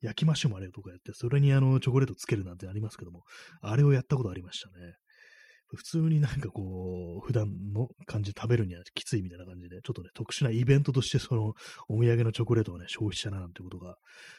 [0.00, 3.22] 焼きマシュマロとかやって、それにあの、チョコレートつけるなんてありますけども、
[3.60, 4.94] あれをやったことありましたね。
[5.74, 11.54] 普通になんかこう、普段の感じで食べるにはきついみたいな感じで、ちょっとね、特殊なイベントとしてその、
[11.88, 13.96] お土産のチョコレートをね、消費したななんてことが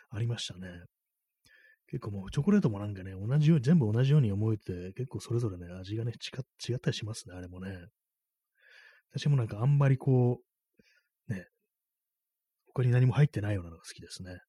[0.10, 0.68] ありましたね。
[1.88, 6.14] 結構もうチョコレートもなんかね、同じように、全部同じように思えて、結構それぞれね、味がね、
[6.68, 7.70] 違ったりしますね、あれもね。
[9.12, 10.42] 私もなんかあんまりこ
[11.30, 11.48] う、ね、
[12.74, 14.40] 他に何も入ってないようなのが好きですね。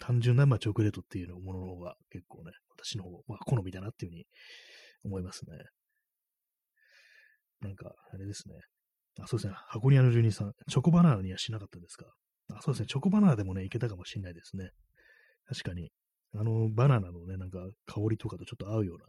[0.00, 4.26] 単純な、まあ、チョコレートっていうものの方が結構ね、私の方は好みだなっていうふうに
[5.04, 5.56] 思いますね。
[7.64, 8.54] なんか、あれですね。
[9.20, 9.54] あ、そうですね。
[9.68, 12.06] 箱庭の住人さん、チョコバナナにはしなかったですか？
[12.52, 12.86] あ、そうですね。
[12.86, 14.70] チョコバナナでもね、いけたかもしれないですね。
[15.46, 15.90] 確かに。
[16.36, 19.06] あの、バナナのね、なんか香りとかとちょっと合うような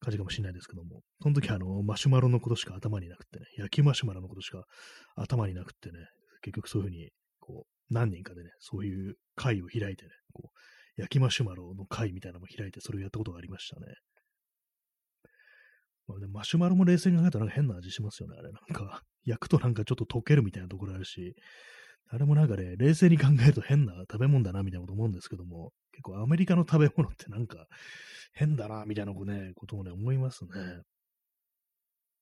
[0.00, 4.62] 感じかもしれないですけども、その時あの、マシュマロのことしか頭になくてね、焼きマシュマロのことしか
[5.16, 5.98] 頭になくてね、
[6.42, 13.86] 結局そういうふうに、こう、何人かでね、そういう会を開いてね、こう、焼きマシュマロの会みたいなのも開いて、それをやったことがありましたね。
[16.08, 18.50] まあ、ね、マシュマロも冷静に考えたらなんか変な味しますよね、あれ。
[18.52, 21.34] なんか、 焼くとなんかちょっと溶けるみたいなところあるし、
[22.08, 27.66] あれもなんかね、冷静に考えると変な食べ物だな、みたいなこと思うんですけども、結構アメリカの食べ物ってなんか
[28.32, 30.50] 変だな、みたいなことね、ことをね、思いますね。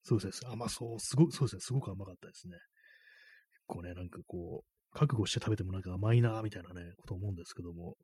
[0.03, 0.51] そうですね。
[0.51, 1.01] 甘そう。
[1.01, 1.61] すごそうですね。
[1.61, 2.57] すごく甘かったですね。
[3.53, 7.97] 結構ね、なんかこう、覚悟して食べてもなんか甘いな、みたいなね、こと思うんですけども、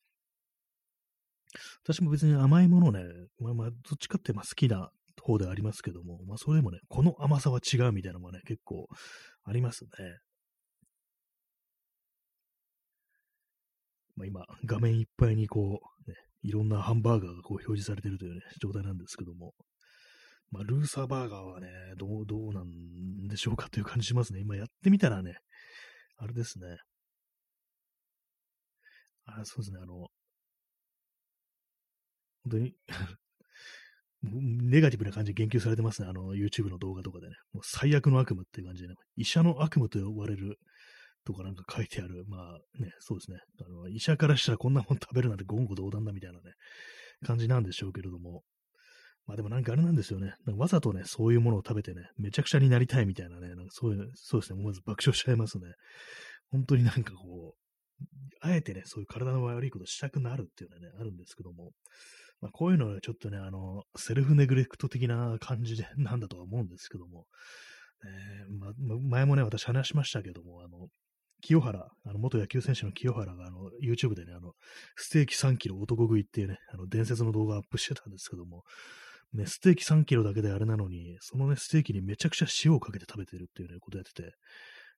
[1.83, 3.05] 私も別に甘いものね、
[3.39, 4.91] まあまあ、どっちかってまあ好きな
[5.21, 8.89] 方ではありますけども、まあそれでもね、この甘さは違うみたいなのがね、結構
[9.45, 9.91] ありますね。
[14.17, 19.55] まあ今、画面いっぱいにこう、ね、いろんなハンバーガーがこう表示されてるというね、状態なんですけども、
[20.51, 24.41] まあ、ルーサーバーガーはね、どう、どうなんでしょうかという感じしますね。
[24.41, 25.37] 今やってみたらね、
[26.19, 26.79] あれですね。
[29.27, 30.09] あ、そうですね、あの、
[32.43, 32.75] 本当に
[34.23, 36.09] ネガティブな感じで言及されてますね。
[36.09, 37.35] あの、YouTube の動画とかでね。
[37.53, 38.95] もう最悪の悪夢って感じでね。
[39.17, 40.59] 医者の悪夢と呼ばれる
[41.25, 42.25] とかなんか書いてある。
[42.29, 43.39] まあね、そうですね。
[43.65, 46.53] あの、医者からしたらこんなもん食べるなんて言語道断だみたいなね、
[47.25, 48.43] 感じなんでしょうけれども。
[49.27, 50.35] まあでもなんかあれなんですよね。
[50.47, 55.65] わざとね、そういうものを食べてね、めちゃくちゃになりたいみたいなね、なんかそういう、そうですね、まず爆笑しちゃいますね。
[56.51, 58.05] 本当になんかこう、
[58.41, 61.71] あえてね、そういう体の悪いことしたくなるっていうのはね、あるんですけども、
[62.41, 67.27] まあこういうのはちょっとね、あの、セルフネグレクト的な感じで なんだとは思うんですけども、
[68.05, 70.89] えー、ま、前もね、私話しましたけども、あの、
[71.43, 74.53] 清原、あの、元野球選手の清原が、あの、YouTube でね、あの、
[74.97, 78.63] ステーキ3キロ男食いっていうね、あの、伝説の動画アップしてたんですけども、
[79.33, 84.35] ね、ステーキ3キロだけであれなのに、そのね、ステーキにめちゃくちゃ塩をかけて食べてるっていうね、ことやってて、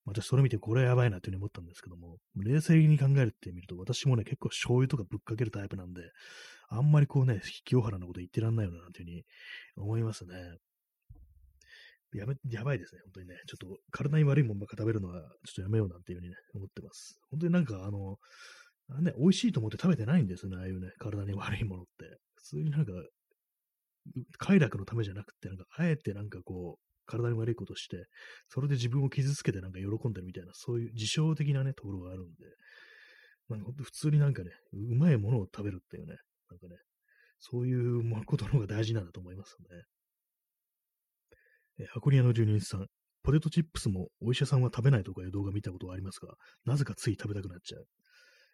[0.04, 6.02] 私それ見てこれはやばいなっていうふうに思ったんですけども、冷静に考えてみると、私もね、結構醤油とかぶっかけるタイプなんで、
[6.74, 9.24] あんまりこうね、清原のこと言ってらんないよな、なんていうふうに
[9.76, 10.34] 思いますね。
[12.14, 13.36] やめ、やばいですね、本当にね。
[13.46, 17.18] ちょっと体に悪いもんばっか食べるのは、ちょっとやめようなんていうふうにね、思ってます。
[17.30, 18.16] 本当になんかあの、
[18.90, 22.18] あね、美味しいと思って食べてないんですよね、ああいうね、体に悪いものって。
[22.36, 22.92] 普通になんか
[24.38, 28.06] 快楽のためじゃなくて、なんか、あえてなんかこう、体に悪いことして、
[28.48, 32.46] それで自分を傷つけてなんか喜んでるみたいな、そういう自傷的なね、ところがあるんで、
[33.48, 36.16] なんか普通になんかね、うまいものを食べるっていうね、
[36.52, 36.76] なんかね、
[37.38, 39.66] そういうことの方が大事なんだと思いますね。
[41.80, 42.86] え、箱庭の住人さん、
[43.22, 46.34] ポテトチップスもお医者さんは食べないとかいう動画見たことがありますが、
[46.66, 47.86] なぜかつい食べたくなっちゃう。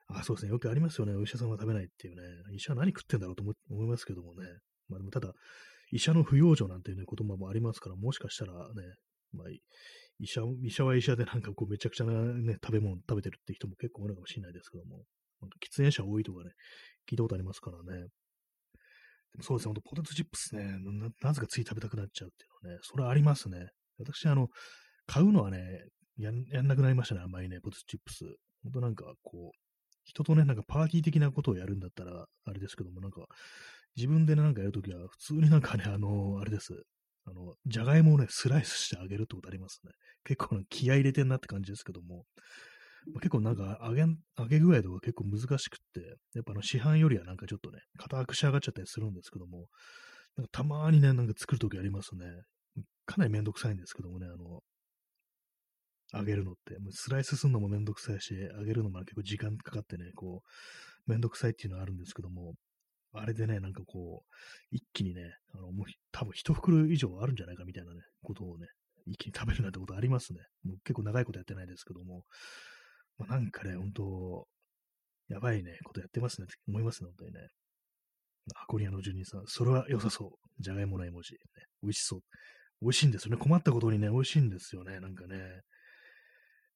[0.08, 0.52] あ、そうですね。
[0.52, 1.14] よくありますよね。
[1.14, 2.22] お医者さんは食べないっていうね。
[2.54, 4.46] 医者は何食ってんだろうと思いますけどもね。
[4.88, 5.32] まあでもただ、
[5.90, 8.82] 医者の不養生なんていう、ね、言葉もありますから、もしかしたらね、
[9.32, 9.48] まあ、
[10.20, 15.04] 医者、医者は医者でなんかこうめちゃくちゃなね、食べ物食べてるって人も結構いるかもしれないですけども、
[15.40, 16.50] なんか喫煙者多いとかね、
[17.08, 18.08] 聞いたことありますからね。
[19.40, 23.68] そうですね、ほんとポテトチップスねな、なぜかつい食べたくなっちゃうっていうのはね、それはありますね。
[23.98, 24.48] 私、あの、
[25.06, 25.84] 買うのはね、
[26.16, 28.24] ややんなくなりましたね、あんまりね、ポテトチップス。
[28.62, 29.58] ほんとなんかこう、
[30.04, 33.26] 人とね、なんかパーティー的なことをやるんだったら、あれですけども、なんか、
[33.96, 36.82] 自分でなんかやるときは、普通になんかね、あの、あれです。
[37.26, 39.92] あの、じゃがいもをね、スライスしてあげるってことありますね。
[40.24, 42.24] 結構気合入れてんなって感じですけども、
[43.14, 44.02] 結構なんか揚げ、
[44.38, 46.00] 揚げ具合とか結構難しくって、
[46.34, 49.66] やっぱあの市販よりはなんかちょっとね、硬く仕上がっちゃったりするんですけども、
[50.36, 52.26] なんかたまにね、なんか作るときありますね。
[53.06, 54.60] かなりめんどくさいんですけどもね、あの、
[56.12, 60.42] 揚げるのって、もうスライスするのもめんどくさいし、揚げるのも結構時間かかってね、こ
[61.06, 62.54] う、めんどくさいっていうのはあるんですけども、
[63.12, 64.34] あれでね、なんかこう、
[64.70, 65.22] 一気にね、
[65.54, 68.66] あの、もう多分一袋以上あるんじゃないかみたいなね、ことをね、
[69.06, 70.40] 一気に食べるなんてことありますね。
[70.64, 72.24] もう結構長いことやってないですけども、
[73.18, 74.46] まあ、なんかね、本当
[75.28, 77.48] やばいね、ことやってますねって思いますね、本当にね。
[78.54, 80.30] 箱庭の住人さん、それは良さそう。
[80.58, 81.38] じゃがいもの絵文字、ね。
[81.82, 82.20] 美味しそう。
[82.80, 83.36] 美味しいんですよね。
[83.36, 85.00] 困ったことにね、美味しいんですよね。
[85.00, 85.60] なんかね。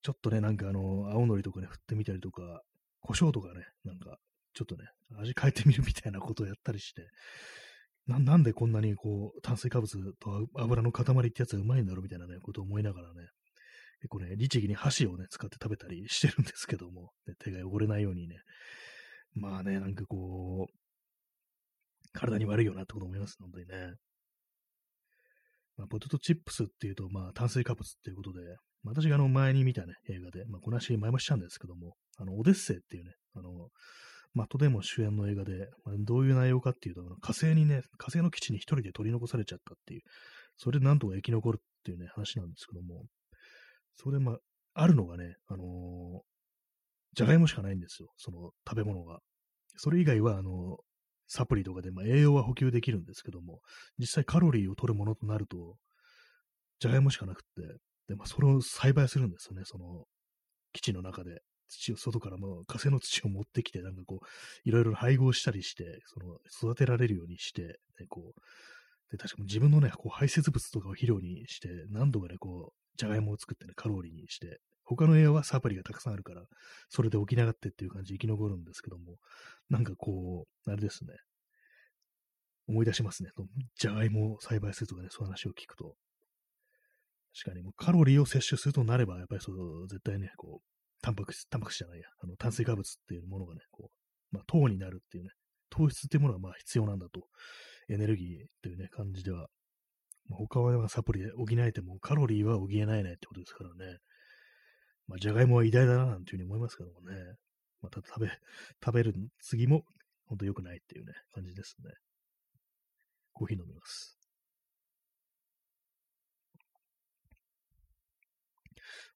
[0.03, 2.61] ちょっとね、なんかあの、青のりとかね、振ってみたりとか、
[3.01, 4.17] 胡椒とかね、なんか、
[4.53, 4.85] ちょっとね、
[5.17, 7.09] 味変えてみるみたいなことをやったりして、
[8.07, 13.29] ななんでこんなにこう、炭水化物と油の塊ってやつがうまいんだろうみたいなね、ことを思いながらね、
[14.03, 18.35] 結構ね、律儀に箸をね、使って食べたりしてるんですけども、ね、手が汚れないようにね。
[19.35, 23.95] まあね、なんかこう、体に悪いよなってこと思います、本当にね。
[25.77, 28.41] まあ、ポテトチップスっていうと、まあ、炭水化物っていうことで、
[28.83, 33.69] 私があの前に見たね、映画で、まあ、この話前もしたんですけども、あの、オデッセイっていうね、あの、
[34.35, 40.01] マットデモ主演の映画で、まあ、どういう内容かっていうと、火星にね、火星の基地に一人で取り残されちゃったっていう、
[40.57, 43.05] それでなんとか生き残るっていうね、話なんですけども、
[43.97, 44.37] それでま
[44.75, 46.21] あ、るのがね、あのー、
[47.15, 49.21] じゃがいもしかないんですよ、その食べ物が。
[49.77, 50.77] それ以外は、あのー、
[51.29, 53.61] サプリとかで、まあ、栄養は補給できるんですけども、
[53.99, 55.77] 実際カロリーを取るものとなると、
[56.79, 57.63] じゃがいもしかなくって、
[58.09, 60.05] で、まあ、それを栽培するんですよね、その、
[60.73, 61.41] 基地の中で。
[61.69, 66.37] 土を、外からも火星の土を持ってきて、なんかこう、いろいろ配合したりして、その、
[66.73, 68.41] 育てられるようにして、ね、こう、
[69.11, 76.43] で、確かに自分のね、こう排泄物とかを肥料にして、何度かね、こう、じゃがいもを作ってね、カロリーにして、他の部屋はサプリがたくさんあるから、
[76.89, 79.17] それで起き上がってっていう感じで生き残るんですけども、
[79.71, 81.15] なんかこう、あれですね。
[82.69, 83.31] 思い出しますね。
[83.77, 85.95] じゃがいもを栽培するとかね、そういう話を聞くと。
[87.35, 90.67] 確かにもうカロリーを摂取するとなれば、やっぱりそう、絶対ね、こう、
[91.01, 95.31] タンパク質、タンパク質じゃないや、あの炭水化物っていうものがね、こう、まあ、糖になるっていうね、
[95.71, 97.23] 糖質っていうものがまあ必要なんだと、
[97.89, 99.49] エネルギーっていうね、感じでは、
[100.31, 103.99] 他はサプリで補えてもカロリーは補えないねってことですからね。
[105.09, 107.17] まあ、じゃがいもは偉大だななんていうふうに思いますけどもね。
[107.83, 108.29] また食べ、
[108.83, 109.83] 食べる次も
[110.27, 111.91] 本当良くないっていうね、感じですね。
[113.33, 114.19] コーヒー飲みます。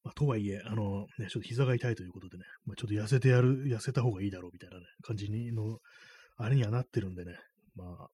[0.02, 5.78] まあ、とはいえ、あの、ね、ちょっと膝が痛いということでね、まあ、ちょっと痩せてやる、痩せた方がいいだろうみたいなね、感じにの、
[6.36, 7.38] あれにはなってるんでね、
[7.74, 8.08] まあ、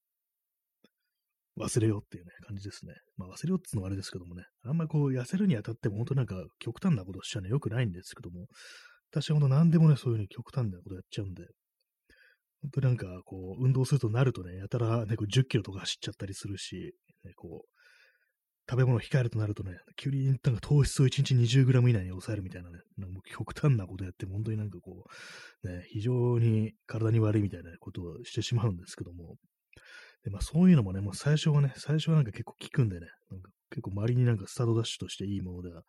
[1.58, 2.94] 忘れようっていうね、感じですね。
[3.16, 8.46] まあ忘れようっていうのはあれですけどもね、あんまりこう痩せるにあたっても本当なんか極端なことしちゃね、良くないんですけども、
[9.10, 11.44] 私は本当何でもね、そういうふうに極端なことやっちゃうんで、
[12.62, 16.94] 本当なんかこう、運動するとなるとね、やたらね、こう10キロとか走っちゃったりするし、
[17.24, 17.68] ね、こう、
[18.70, 25.04] 食べ物を控えるとなるとね、急になんか糖質を1日 20g 以内に抑えるみたいなね、なんか極端なことやって、本当になんかこ
[25.64, 29.36] う、ね、非常に体に悪いみたいなことをしてしまうんですけども、
[30.24, 35.82] で、まあそういうのもね、もう最初はね、最初はなんか結構効くんでね、なんか結構周りになんかスタートダッシュとしていいものでは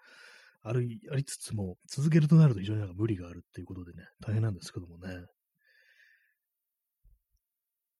[0.63, 5.13] ある、ありつつも、続けるとなると非常になんか無理があるっていうことでね、大変なんですけどもね。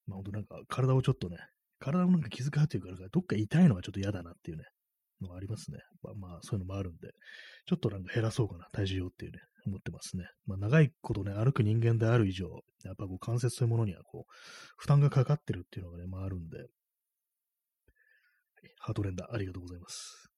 [0.07, 1.38] まあ本当なんか体をちょっとね、
[1.79, 4.63] 体をなんか気遣うというか、どっか痛いのはちょっと嫌だなっていうね、
[5.21, 5.79] のがありますね。
[6.01, 7.09] まあ、まあ、そういうのもあるんで、
[7.65, 10.26] ちょっとなんか減らそうかな、体重をっていうね、思ってますね。
[10.45, 12.47] まあ、長いことね、歩く人間である以上、
[12.84, 14.32] やっぱこう関節というものにはこう、
[14.78, 16.57] 負担がかかってるっていうのがね、まああるんで、
[18.80, 20.30] ハートレンダー、ありがとうございます。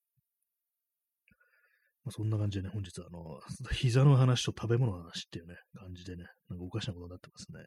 [2.05, 3.39] まあ、そんな感じでね、本日はあの、
[3.71, 7.65] 膝の話と食べ物の話っていうね、感じでね、なんかおかしなことになってますね。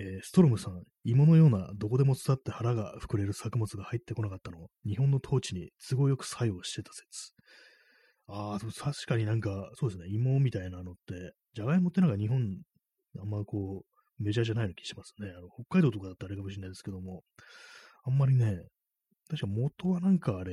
[0.00, 7.32] えー、ストロムさん、芋のようなどこでも伝って腹が膨れる作物が入ってこなかったの日本の統治に都合よく作用してた説。
[8.28, 12.58] ああ、確かになんか、そうですね、芋みたいなのって、じゃがいもってなんか日本、
[13.20, 15.30] あんまこう、メジャーじゃないような気しますね。
[15.30, 17.22] あの北海道とかだったらあれかもしれないですけども、
[18.04, 18.58] あんまりね、
[19.28, 20.52] 確か元はなんかあれ、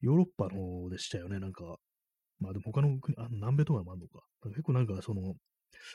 [0.00, 1.76] ヨーロッパの方でしたよね、なんか。
[2.40, 4.20] まあでも他の国、あ南米とかもあるのか。
[4.48, 5.34] 結構なんかその、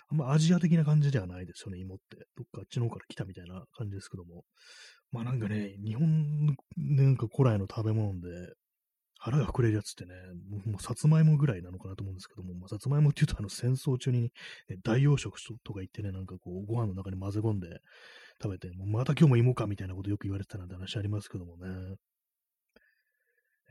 [0.10, 2.18] あんまアジア的な感じではないですよね、芋って。
[2.38, 4.44] どっかあっちの方から来たみたいな感じですけども。
[5.12, 8.30] まあなんかね、日本のなんか古来の食べ物で、
[9.26, 10.14] 腹が膨れるやつってね、
[10.68, 14.32] もうさつまいもぐらいなのかなと思うんですけども、まあ、さつまいもって言うとあの戦争中に、
[14.70, 15.32] ね、大養殖
[15.64, 17.80] とか言ってね、なんかこう、ご飯の中に混ぜ込んで
[18.40, 21.96] 食べて、もうまた今日も芋かみたいなことよく言われてたなんて話ありますけどもね。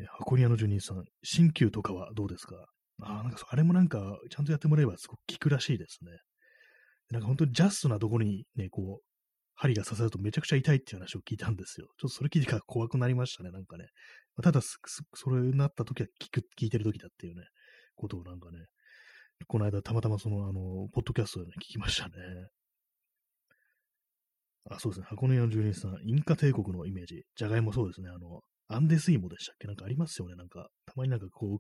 [0.00, 2.66] え箱庭の住人さん、鍼灸とかはどうですか？
[3.02, 6.10] あなんかあれもなんか、ちゃんとやってもらえばすごく効くらしいですね。
[7.10, 9.04] なんか本当にジャストなところにね、こう、
[9.54, 11.86] 針が刺さるとめちゃくちゃ痛いっていう話を聞いたんですよ。
[11.98, 13.86] ちょっとそれ聞いてから怖くなりましたね、なんかね。
[14.36, 17.42] まただ、それになった時は聞く、聞いてる時だっていうね、
[17.94, 18.66] ことをなんかね、
[19.46, 22.12] この間たまたまその、あの、ポッドキャストで、ね、聞きましたね。
[24.70, 25.06] あ、そうですね。
[25.08, 27.24] 箱根屋の住人さん、インカ帝国のイメージ。
[27.36, 28.08] じゃがいもそうですね。
[28.08, 29.66] あの、アンデス芋でしたっけ？
[29.66, 30.36] なんかありますよね。
[30.36, 31.58] なんか、たまになんかこう、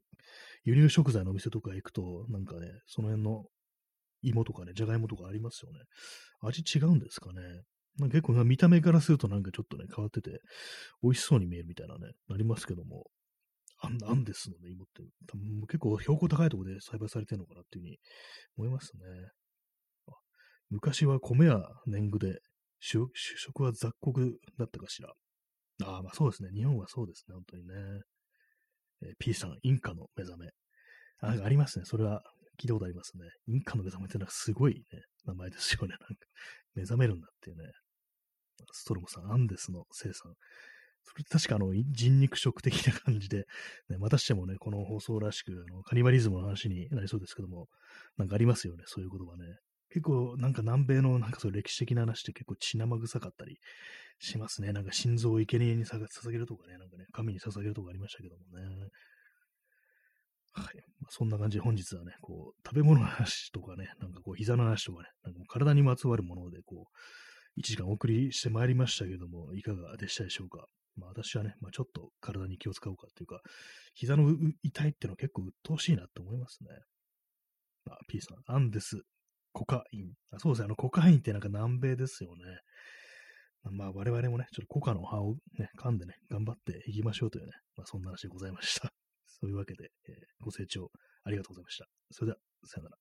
[0.64, 3.44] 輸入食材のお店とか行くと、なんかね、その辺の
[4.22, 5.80] 芋とかね、じゃがいもとかありますよね。
[6.40, 7.42] 味違うんですかね？
[7.96, 10.40] まあ、結構見た目からするとなんかちょっとね、変わってて、
[11.02, 13.04] 美味しそうに見えるみたいなね、なりますけども、
[13.80, 15.02] アンアンデスのね、芋って、
[15.68, 17.98] 結構標高高いところで栽培されてるのかなっていうふうに
[18.56, 19.02] 思いますね。
[20.70, 22.40] 昔は米や年貢で、
[22.80, 25.12] 主食は雑穀だったかしら。
[25.84, 26.50] ああ、まあそうですね。
[26.54, 27.74] 日本はそうですね、本当にね。
[29.02, 30.48] えー、P さん、インカの目覚め。
[31.20, 31.84] あありますね。
[31.84, 32.22] それは
[32.60, 33.24] 聞いたことありますね。
[33.46, 35.88] インカの目覚めってなんかすごいね、名前ですよね。
[35.88, 36.06] なんか、
[36.74, 37.64] 目覚めるんだっていうね。
[38.72, 40.34] ストロムさん、アンデスの生産。
[41.04, 43.44] それ確かあの人肉食的な感じで、
[43.90, 47.68] ね、またしてもね、この放送らしくあのカニバリズムの話になりそうですけども、
[48.16, 49.44] なんかありますよね、そういうことがね。
[49.90, 53.58] 結構なんか南米のなんかそう歴史的な話って結構血生臭かったり
[54.18, 54.72] しますね。
[54.72, 58.88] なんか心臓を生贄に捧げるとかね、なんかね、神に捧げるとかありましたけどもね。
[60.54, 60.76] はい。
[61.00, 66.98] まあ、そんな感じで本日はね、こう、食べ物の話とかね、なんかこう、膝の話とかね、なんか体にまつわるもので、こう、
[67.58, 70.66] 1時間お送りしてまいりましたけども、いかがでしたでしょうか？
[70.96, 73.40] まあ私はね、まあちょっと体に気を使おうかっていうか、
[73.94, 74.28] 膝の
[74.62, 76.68] 痛いってのは結構鬱陶しいなって思いますね。
[77.84, 79.02] まあ、P さん、アンデス、
[79.52, 80.12] コカイン。
[80.32, 82.42] あそうですね、あの、コカインってなんか南米ですよね。
[83.70, 88.92] まあ我々もね、ちょっとコカの葉をね、噛んでね、頑張っていきましょうというね、まあそんな話でございました。
[89.26, 90.90] そういうわけで、えーご清聴
[91.24, 91.86] ありがとうございました。
[92.10, 92.96] それでは、さよなら。